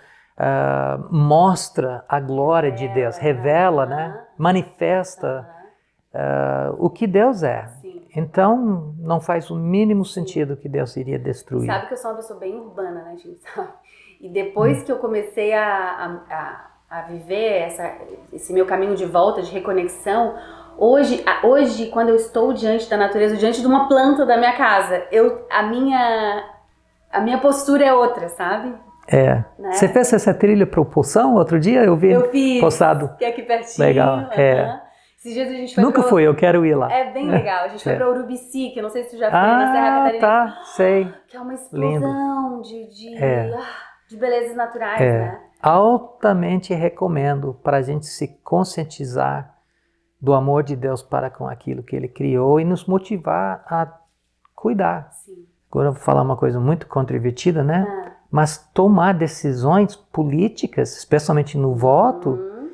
mostra 1.10 2.04
a 2.08 2.20
glória 2.20 2.72
de 2.72 2.88
Deus, 2.88 3.18
revela, 3.18 3.86
né? 3.86 4.24
manifesta 4.38 5.48
uh, 6.14 6.76
o 6.78 6.90
que 6.90 7.06
Deus 7.06 7.44
é. 7.44 7.70
Então, 8.16 8.94
não 9.00 9.22
faz 9.22 9.50
o 9.50 9.56
mínimo 9.56 10.04
sentido 10.04 10.58
que 10.58 10.68
Deus 10.68 10.98
iria 10.98 11.18
destruir. 11.18 11.66
Sabe 11.66 11.88
que 11.88 11.94
eu 11.94 11.98
sou 11.98 12.12
uma 12.12 12.18
pessoa 12.18 12.40
bem 12.40 12.56
urbana, 12.56 13.04
né, 13.04 13.18
gente? 13.18 13.42
E 14.24 14.30
depois 14.30 14.80
hum. 14.80 14.86
que 14.86 14.92
eu 14.92 15.00
comecei 15.00 15.52
a, 15.52 16.22
a, 16.30 16.72
a 16.88 17.02
viver 17.08 17.64
essa, 17.64 17.92
esse 18.32 18.54
meu 18.54 18.68
caminho 18.68 18.96
de 18.96 19.04
volta, 19.04 19.42
de 19.42 19.52
reconexão, 19.52 20.36
Hoje, 20.78 21.24
hoje, 21.44 21.88
quando 21.88 22.10
eu 22.10 22.16
estou 22.16 22.54
diante 22.54 22.90
da 22.90 22.98
natureza, 22.98 23.38
diante 23.38 23.62
de 23.62 23.68
uma 23.68 23.88
planta 23.88 24.26
da 24.26 24.38
minha 24.38 24.56
casa, 24.56 25.06
eu, 25.12 25.46
a 25.50 25.64
minha, 25.64 26.44
a 27.12 27.22
minha 27.22 27.38
postura 27.38 27.86
é 27.86 27.94
outra, 27.94 28.30
sabe? 28.30 28.74
É. 29.08 29.44
Né? 29.60 29.72
Você 29.74 29.88
fez 29.88 30.12
essa 30.14 30.34
trilha 30.34 30.66
propulsão 30.66 31.36
outro 31.36 31.60
dia? 31.60 31.84
Eu 31.84 31.96
vi 31.96 32.12
eu 32.12 32.30
fiz, 32.30 32.62
postado. 32.62 33.16
Que 33.18 33.26
é 33.26 33.30
aqui 33.30 33.44
pertinho. 33.44 33.88
Legal. 33.88 34.18
Uhum. 34.18 34.32
É. 34.32 34.82
Esses 35.18 35.34
dias 35.36 35.50
a 35.50 35.54
gente 35.54 35.76
foi 35.76 35.84
Nunca 35.84 36.02
pro... 36.02 36.10
fui, 36.10 36.24
eu 36.24 36.34
quero 36.34 36.66
ir 36.66 36.74
lá. 36.74 36.92
É 36.92 37.12
bem 37.12 37.30
legal. 37.30 37.66
A 37.66 37.68
gente 37.68 37.84
foi 37.84 37.94
é. 37.94 37.96
para 37.96 38.10
Urubici, 38.10 38.72
que 38.74 38.80
eu 38.80 38.84
não 38.84 38.90
sei 38.90 39.04
se 39.04 39.12
tu 39.12 39.18
já 39.20 39.30
foi 39.30 39.40
ah, 39.40 39.58
na 39.58 39.72
Serra 39.72 39.98
Catarina. 39.98 40.20
tá, 40.20 40.62
sei. 40.64 41.14
Que 41.28 41.38
é 41.38 41.40
uma 41.40 41.54
explosão 41.54 42.62
de, 42.62 42.88
de, 42.88 43.24
é. 43.24 43.54
Ah, 43.54 43.62
de 44.10 44.18
belezas 44.18 44.56
naturais, 44.56 45.00
é. 45.00 45.20
né? 45.20 45.40
Altamente 45.62 46.74
recomendo 46.74 47.54
para 47.64 47.78
a 47.78 47.82
gente 47.84 48.08
se 48.08 48.28
conscientizar 48.44 49.51
do 50.22 50.34
amor 50.34 50.64
de 50.64 50.76
Deus 50.76 51.02
para 51.02 51.30
com 51.30 51.48
aquilo 51.48 51.82
que 51.82 51.96
Ele 51.96 52.08
criou 52.08 52.60
e 52.60 52.66
nos 52.66 52.86
motivar 52.86 53.64
a 53.68 53.88
cuidar. 54.56 55.12
Sim. 55.14 55.46
Agora 55.70 55.88
eu 55.88 55.94
vou 55.94 56.02
falar 56.02 56.22
uma 56.22 56.38
coisa 56.38 56.60
muito 56.60 56.86
controvertida, 56.86 57.64
né? 57.64 57.88
Ah. 57.90 58.12
Mas 58.30 58.58
tomar 58.74 59.14
decisões 59.14 59.96
políticas, 59.96 60.96
especialmente 60.98 61.58
no 61.58 61.74
voto, 61.74 62.30
uhum. 62.30 62.70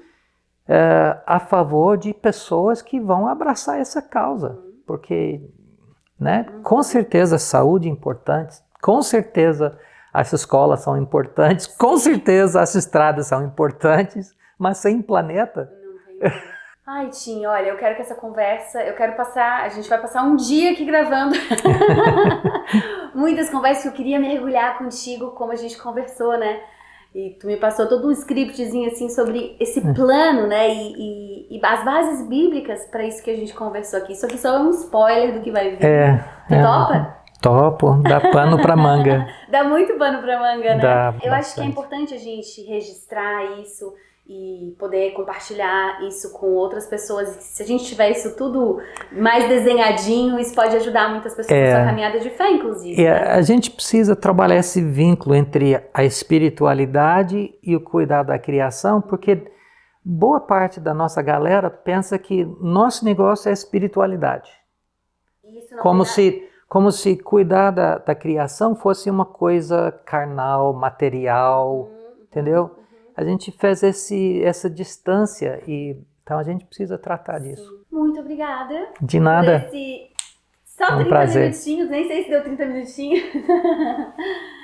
é, 0.67 1.17
a 1.25 1.39
favor 1.39 1.97
de 1.97 2.13
pessoas 2.13 2.81
que 2.81 2.99
vão 2.99 3.27
abraçar 3.27 3.79
essa 3.79 4.01
causa. 4.01 4.49
Uhum. 4.49 4.73
Porque, 4.85 5.41
né? 6.19 6.47
Uhum. 6.51 6.63
Com 6.63 6.83
certeza 6.83 7.37
a 7.37 7.39
saúde 7.39 7.87
é 7.87 7.91
importante, 7.91 8.57
com 8.81 9.01
certeza 9.01 9.77
as 10.13 10.33
escolas 10.33 10.81
são 10.81 10.97
importantes, 10.97 11.67
com 11.67 11.97
certeza 11.97 12.61
as 12.61 12.75
estradas 12.75 13.27
são 13.27 13.45
importantes, 13.45 14.35
mas 14.57 14.79
sem 14.79 15.01
planeta. 15.01 15.71
Não 16.21 16.29
tem 16.29 16.31
Ai, 16.89 17.09
Tim, 17.09 17.45
olha, 17.45 17.67
eu 17.67 17.77
quero 17.77 17.97
que 17.97 18.01
essa 18.01 18.15
conversa, 18.15 18.81
eu 18.81 18.95
quero 18.95 19.11
passar, 19.17 19.63
a 19.63 19.67
gente 19.67 19.89
vai 19.89 19.99
passar 19.99 20.23
um 20.23 20.37
dia 20.37 20.71
aqui 20.71 20.85
gravando 20.85 21.35
muitas 23.13 23.49
conversas 23.49 23.83
que 23.83 23.89
eu 23.89 23.91
queria 23.91 24.17
mergulhar 24.17 24.77
contigo, 24.77 25.31
como 25.31 25.51
a 25.51 25.57
gente 25.57 25.77
conversou, 25.77 26.37
né? 26.37 26.61
E 27.13 27.31
tu 27.41 27.45
me 27.45 27.57
passou 27.57 27.89
todo 27.89 28.07
um 28.07 28.11
scriptzinho 28.11 28.87
assim 28.89 29.09
sobre 29.09 29.57
esse 29.59 29.85
é. 29.85 29.93
plano, 29.93 30.47
né? 30.47 30.73
E, 30.73 30.93
e, 31.51 31.57
e 31.57 31.65
as 31.65 31.83
bases 31.83 32.25
bíblicas 32.25 32.85
para 32.85 33.03
isso 33.03 33.21
que 33.21 33.31
a 33.31 33.35
gente 33.35 33.53
conversou 33.53 33.99
aqui. 33.99 34.13
Isso 34.13 34.25
aqui 34.25 34.37
só 34.37 34.55
é 34.55 34.59
um 34.59 34.69
spoiler 34.69 35.33
do 35.33 35.41
que 35.41 35.51
vai 35.51 35.75
vir. 35.75 35.83
É. 35.83 36.23
Tu 36.47 36.53
é, 36.53 36.61
topa? 36.61 37.17
Topo, 37.41 37.95
dá 38.01 38.21
pano 38.21 38.61
pra 38.61 38.77
manga. 38.77 39.27
dá 39.51 39.61
muito 39.65 39.95
pano 39.95 40.21
pra 40.21 40.39
manga, 40.39 40.75
né? 40.75 40.81
Dá 40.81 41.13
eu 41.21 41.31
bastante. 41.31 41.33
acho 41.33 41.55
que 41.55 41.61
é 41.61 41.65
importante 41.65 42.13
a 42.13 42.17
gente 42.17 42.61
registrar 42.61 43.43
isso 43.59 43.93
e 44.29 44.75
poder 44.77 45.11
compartilhar 45.13 46.03
isso 46.05 46.33
com 46.33 46.47
outras 46.47 46.85
pessoas. 46.85 47.29
Se 47.29 47.63
a 47.63 47.65
gente 47.65 47.85
tiver 47.85 48.11
isso 48.11 48.35
tudo 48.35 48.77
mais 49.11 49.47
desenhadinho, 49.47 50.37
isso 50.37 50.53
pode 50.53 50.75
ajudar 50.75 51.09
muitas 51.09 51.33
pessoas 51.33 51.57
é, 51.57 51.71
na 51.71 51.77
sua 51.77 51.85
caminhada 51.85 52.19
de 52.19 52.29
fé, 52.31 52.51
inclusive. 52.51 53.01
É, 53.01 53.09
né? 53.09 53.31
A 53.31 53.41
gente 53.41 53.71
precisa 53.71 54.15
trabalhar 54.17 54.57
esse 54.57 54.81
vínculo 54.81 55.33
entre 55.33 55.81
a 55.93 56.03
espiritualidade 56.03 57.53
e 57.63 57.73
o 57.73 57.79
cuidado 57.79 58.27
da 58.27 58.37
criação, 58.37 59.01
porque 59.01 59.49
boa 60.03 60.41
parte 60.41 60.81
da 60.81 60.93
nossa 60.93 61.21
galera 61.21 61.69
pensa 61.69 62.19
que 62.19 62.43
nosso 62.59 63.05
negócio 63.05 63.47
é 63.47 63.53
espiritualidade. 63.53 64.51
como 65.81 66.03
se 66.03 66.43
como 66.67 66.91
se 66.91 67.15
cuidar 67.15 67.71
da, 67.71 67.97
da 67.97 68.13
criação 68.13 68.75
fosse 68.75 69.09
uma 69.09 69.23
coisa 69.23 69.89
carnal, 70.05 70.73
material, 70.73 71.83
uhum. 71.83 72.23
entendeu? 72.25 72.77
A 73.17 73.23
gente 73.23 73.51
fez 73.51 73.81
esse, 73.81 74.43
essa 74.43 74.69
distância 74.69 75.59
e 75.67 75.97
então 76.21 76.37
a 76.37 76.43
gente 76.43 76.65
precisa 76.65 76.97
tratar 76.97 77.41
Sim. 77.41 77.49
disso. 77.49 77.85
Muito 77.91 78.19
obrigada. 78.19 78.89
De 79.01 79.19
nada. 79.19 79.61
Por 79.61 79.67
esse... 79.69 80.11
Só 80.63 80.83
é 80.83 80.91
um 80.91 80.95
30 80.97 81.09
prazer. 81.09 81.41
minutinhos, 81.49 81.89
nem 81.89 82.07
sei 82.07 82.23
se 82.23 82.29
deu 82.29 82.43
30 82.43 82.65
minutinhos. 82.65 83.23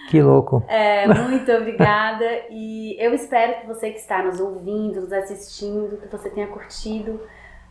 Que 0.09 0.21
louco. 0.21 0.61
É, 0.67 1.07
muito 1.07 1.49
obrigada. 1.51 2.25
E 2.51 2.95
eu 2.99 3.13
espero 3.13 3.61
que 3.61 3.67
você 3.67 3.89
que 3.89 3.99
está 3.99 4.21
nos 4.21 4.37
ouvindo, 4.39 4.99
nos 4.99 5.13
assistindo, 5.13 5.97
que 5.97 6.07
você 6.07 6.29
tenha 6.29 6.45
curtido. 6.47 7.21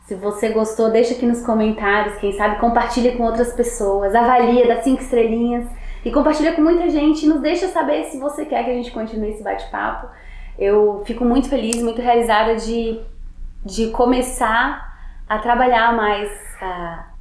Se 0.06 0.14
você 0.14 0.48
gostou, 0.48 0.90
deixa 0.90 1.14
aqui 1.14 1.26
nos 1.26 1.44
comentários, 1.44 2.16
quem 2.16 2.32
sabe 2.32 2.58
compartilha 2.58 3.16
com 3.16 3.22
outras 3.22 3.52
pessoas, 3.52 4.14
avalia, 4.14 4.66
dá 4.66 4.82
cinco 4.82 5.02
estrelinhas 5.02 5.68
e 6.04 6.10
compartilha 6.10 6.54
com 6.54 6.62
muita 6.62 6.88
gente. 6.88 7.26
Nos 7.26 7.40
deixa 7.42 7.68
saber 7.68 8.04
se 8.04 8.18
você 8.18 8.46
quer 8.46 8.64
que 8.64 8.70
a 8.70 8.74
gente 8.74 8.90
continue 8.90 9.30
esse 9.30 9.42
bate-papo. 9.42 10.08
Eu 10.58 11.02
fico 11.04 11.24
muito 11.24 11.48
feliz, 11.48 11.82
muito 11.82 12.00
realizada 12.00 12.56
de, 12.56 13.00
de 13.64 13.88
começar 13.90 14.92
a 15.28 15.38
trabalhar 15.38 15.94
mais. 15.94 16.30
Uh, 16.60 17.12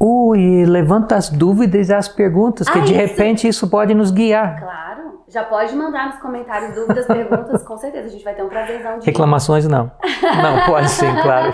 Uh, 0.00 0.36
e 0.36 0.64
levanta 0.64 1.16
as 1.16 1.28
dúvidas 1.28 1.88
e 1.88 1.94
as 1.94 2.06
perguntas, 2.06 2.68
que 2.68 2.78
ah, 2.78 2.82
de 2.82 2.92
isso. 2.92 3.00
repente 3.00 3.48
isso 3.48 3.68
pode 3.68 3.92
nos 3.94 4.12
guiar. 4.12 4.60
Claro. 4.60 5.24
Já 5.28 5.44
pode 5.44 5.74
mandar 5.74 6.06
nos 6.06 6.18
comentários 6.20 6.74
dúvidas, 6.74 7.04
perguntas, 7.04 7.62
com 7.64 7.76
certeza. 7.76 8.06
A 8.06 8.10
gente 8.10 8.24
vai 8.24 8.34
ter 8.34 8.42
um 8.42 8.48
prazerzão 8.48 8.98
de. 8.98 9.06
Reclamações 9.06 9.66
não. 9.66 9.90
Não, 10.22 10.66
pode 10.66 10.88
sim, 10.88 11.12
claro. 11.20 11.52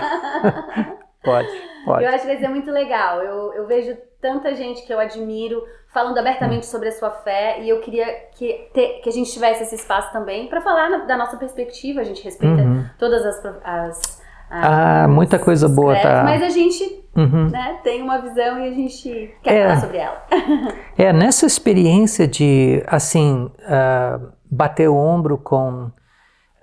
pode, 1.25 1.49
pode. 1.85 2.03
Eu 2.03 2.09
acho 2.09 2.19
que 2.21 2.27
vai 2.27 2.37
ser 2.37 2.47
muito 2.47 2.69
legal. 2.69 3.19
Eu, 3.21 3.53
eu 3.53 3.67
vejo 3.67 3.97
tanta 4.21 4.53
gente 4.55 4.85
que 4.85 4.93
eu 4.93 4.99
admiro 4.99 5.61
falando 5.95 6.17
abertamente 6.17 6.67
hum. 6.67 6.69
sobre 6.69 6.89
a 6.89 6.91
sua 6.91 7.09
fé 7.09 7.61
e 7.61 7.69
eu 7.69 7.79
queria 7.79 8.05
que, 8.37 8.67
ter, 8.73 8.99
que 9.01 9.07
a 9.07 9.11
gente 9.13 9.31
tivesse 9.31 9.63
esse 9.63 9.75
espaço 9.75 10.11
também 10.11 10.47
para 10.47 10.59
falar 10.59 10.89
na, 10.89 10.97
da 11.05 11.15
nossa 11.15 11.37
perspectiva. 11.37 12.01
A 12.01 12.03
gente 12.03 12.21
respeita 12.21 12.61
uhum. 12.61 12.85
todas 12.99 13.25
as, 13.25 13.45
as 13.63 14.21
ah, 14.49 15.07
muita 15.07 15.39
coisa 15.39 15.69
boa 15.69 15.95
tá. 15.95 16.21
Mas 16.25 16.43
a 16.43 16.49
gente 16.49 16.83
uhum. 17.15 17.49
né, 17.49 17.79
tem 17.81 18.01
uma 18.01 18.17
visão 18.17 18.59
e 18.59 18.67
a 18.67 18.71
gente 18.71 19.33
quer 19.41 19.55
é, 19.55 19.63
falar 19.63 19.79
sobre 19.79 19.97
ela. 19.97 20.25
é, 20.97 21.13
nessa 21.13 21.45
experiência 21.45 22.27
de, 22.27 22.83
assim, 22.87 23.49
uh, 23.61 24.33
bater 24.51 24.89
o 24.89 24.97
ombro 24.97 25.37
com 25.37 25.85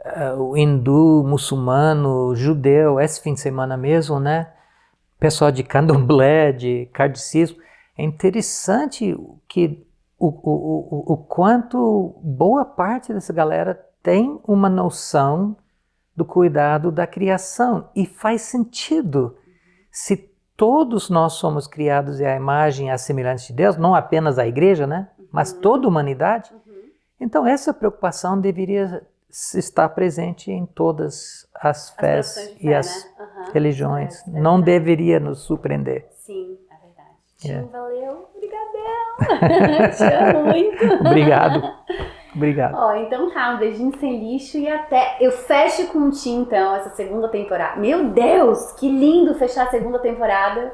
uh, 0.04 0.36
o 0.38 0.56
hindu, 0.58 1.24
muçulmano, 1.26 2.34
judeu, 2.36 3.00
esse 3.00 3.22
fim 3.22 3.32
de 3.32 3.40
semana 3.40 3.78
mesmo, 3.78 4.20
né? 4.20 4.48
Pessoal 5.18 5.50
de 5.50 5.62
candomblé, 5.62 6.52
de 6.52 6.86
kardecismo. 6.92 7.62
É 8.02 8.04
interessante 8.04 9.16
que 9.46 9.86
o, 10.18 10.26
o, 10.26 11.12
o, 11.12 11.12
o 11.12 11.16
quanto 11.16 12.16
boa 12.20 12.64
parte 12.64 13.14
dessa 13.14 13.32
galera 13.32 13.80
tem 14.02 14.40
uma 14.42 14.68
noção 14.68 15.56
do 16.16 16.24
cuidado 16.24 16.90
da 16.90 17.06
criação. 17.06 17.88
E 17.94 18.04
faz 18.04 18.42
sentido. 18.42 19.36
Se 19.88 20.16
todos 20.56 21.08
nós 21.08 21.34
somos 21.34 21.68
criados 21.68 22.20
à 22.20 22.34
imagem 22.34 22.88
e 22.88 22.90
à 22.90 22.98
semelhança 22.98 23.46
de 23.46 23.52
Deus, 23.52 23.76
não 23.76 23.94
apenas 23.94 24.36
a 24.36 24.48
igreja, 24.48 24.84
né? 24.84 25.08
Mas 25.30 25.52
uhum. 25.52 25.60
toda 25.60 25.86
a 25.86 25.88
humanidade. 25.88 26.52
Uhum. 26.52 26.82
Então, 27.20 27.46
essa 27.46 27.72
preocupação 27.72 28.40
deveria 28.40 29.06
estar 29.54 29.88
presente 29.90 30.50
em 30.50 30.66
todas 30.66 31.48
as 31.54 31.90
fés 31.90 32.36
as 32.36 32.60
e 32.60 32.74
as 32.74 33.04
né? 33.04 33.10
uhum. 33.20 33.52
religiões. 33.52 34.26
É, 34.26 34.38
é 34.38 34.40
não 34.40 34.60
deveria 34.60 35.20
nos 35.20 35.42
surpreender. 35.42 36.08
Sim, 36.10 36.58
é 37.50 37.62
valeu. 37.62 38.28
Obrigadão. 38.34 39.90
Te 39.96 40.04
amo 40.04 40.44
muito. 40.44 41.06
Obrigado. 41.06 41.62
Obrigado. 42.34 42.74
Ó, 42.74 42.94
então 42.96 43.30
tá, 43.30 43.54
um 43.54 43.58
beijinho 43.58 43.92
sem 43.98 44.18
lixo 44.18 44.58
e 44.58 44.68
até. 44.68 45.16
Eu 45.20 45.32
fecho 45.32 45.86
com 45.88 46.10
ti, 46.10 46.30
então, 46.30 46.74
essa 46.74 46.90
segunda 46.90 47.28
temporada. 47.28 47.78
Meu 47.78 48.08
Deus, 48.08 48.72
que 48.72 48.88
lindo 48.88 49.34
fechar 49.34 49.66
a 49.66 49.70
segunda 49.70 49.98
temporada 49.98 50.72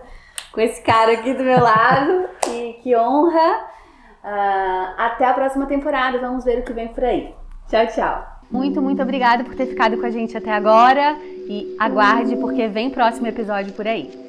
com 0.53 0.61
esse 0.61 0.81
cara 0.83 1.13
aqui 1.13 1.35
do 1.35 1.43
meu 1.43 1.61
lado. 1.61 2.29
que, 2.43 2.75
que 2.75 2.97
honra. 2.97 3.67
Uh, 4.23 4.95
até 4.99 5.25
a 5.25 5.33
próxima 5.33 5.67
temporada, 5.67 6.19
vamos 6.19 6.45
ver 6.45 6.59
o 6.59 6.63
que 6.63 6.73
vem 6.73 6.89
por 6.89 7.05
aí. 7.05 7.35
Tchau, 7.69 7.87
tchau. 7.87 8.27
Muito, 8.51 8.81
muito 8.81 9.03
obrigada 9.03 9.45
por 9.45 9.55
ter 9.55 9.67
ficado 9.67 9.99
com 9.99 10.07
a 10.07 10.11
gente 10.11 10.37
até 10.37 10.53
agora 10.53 11.17
e 11.23 11.77
aguarde 11.79 12.37
porque 12.37 12.67
vem 12.67 12.91
próximo 12.91 13.27
episódio 13.27 13.73
por 13.75 13.87
aí. 13.87 14.28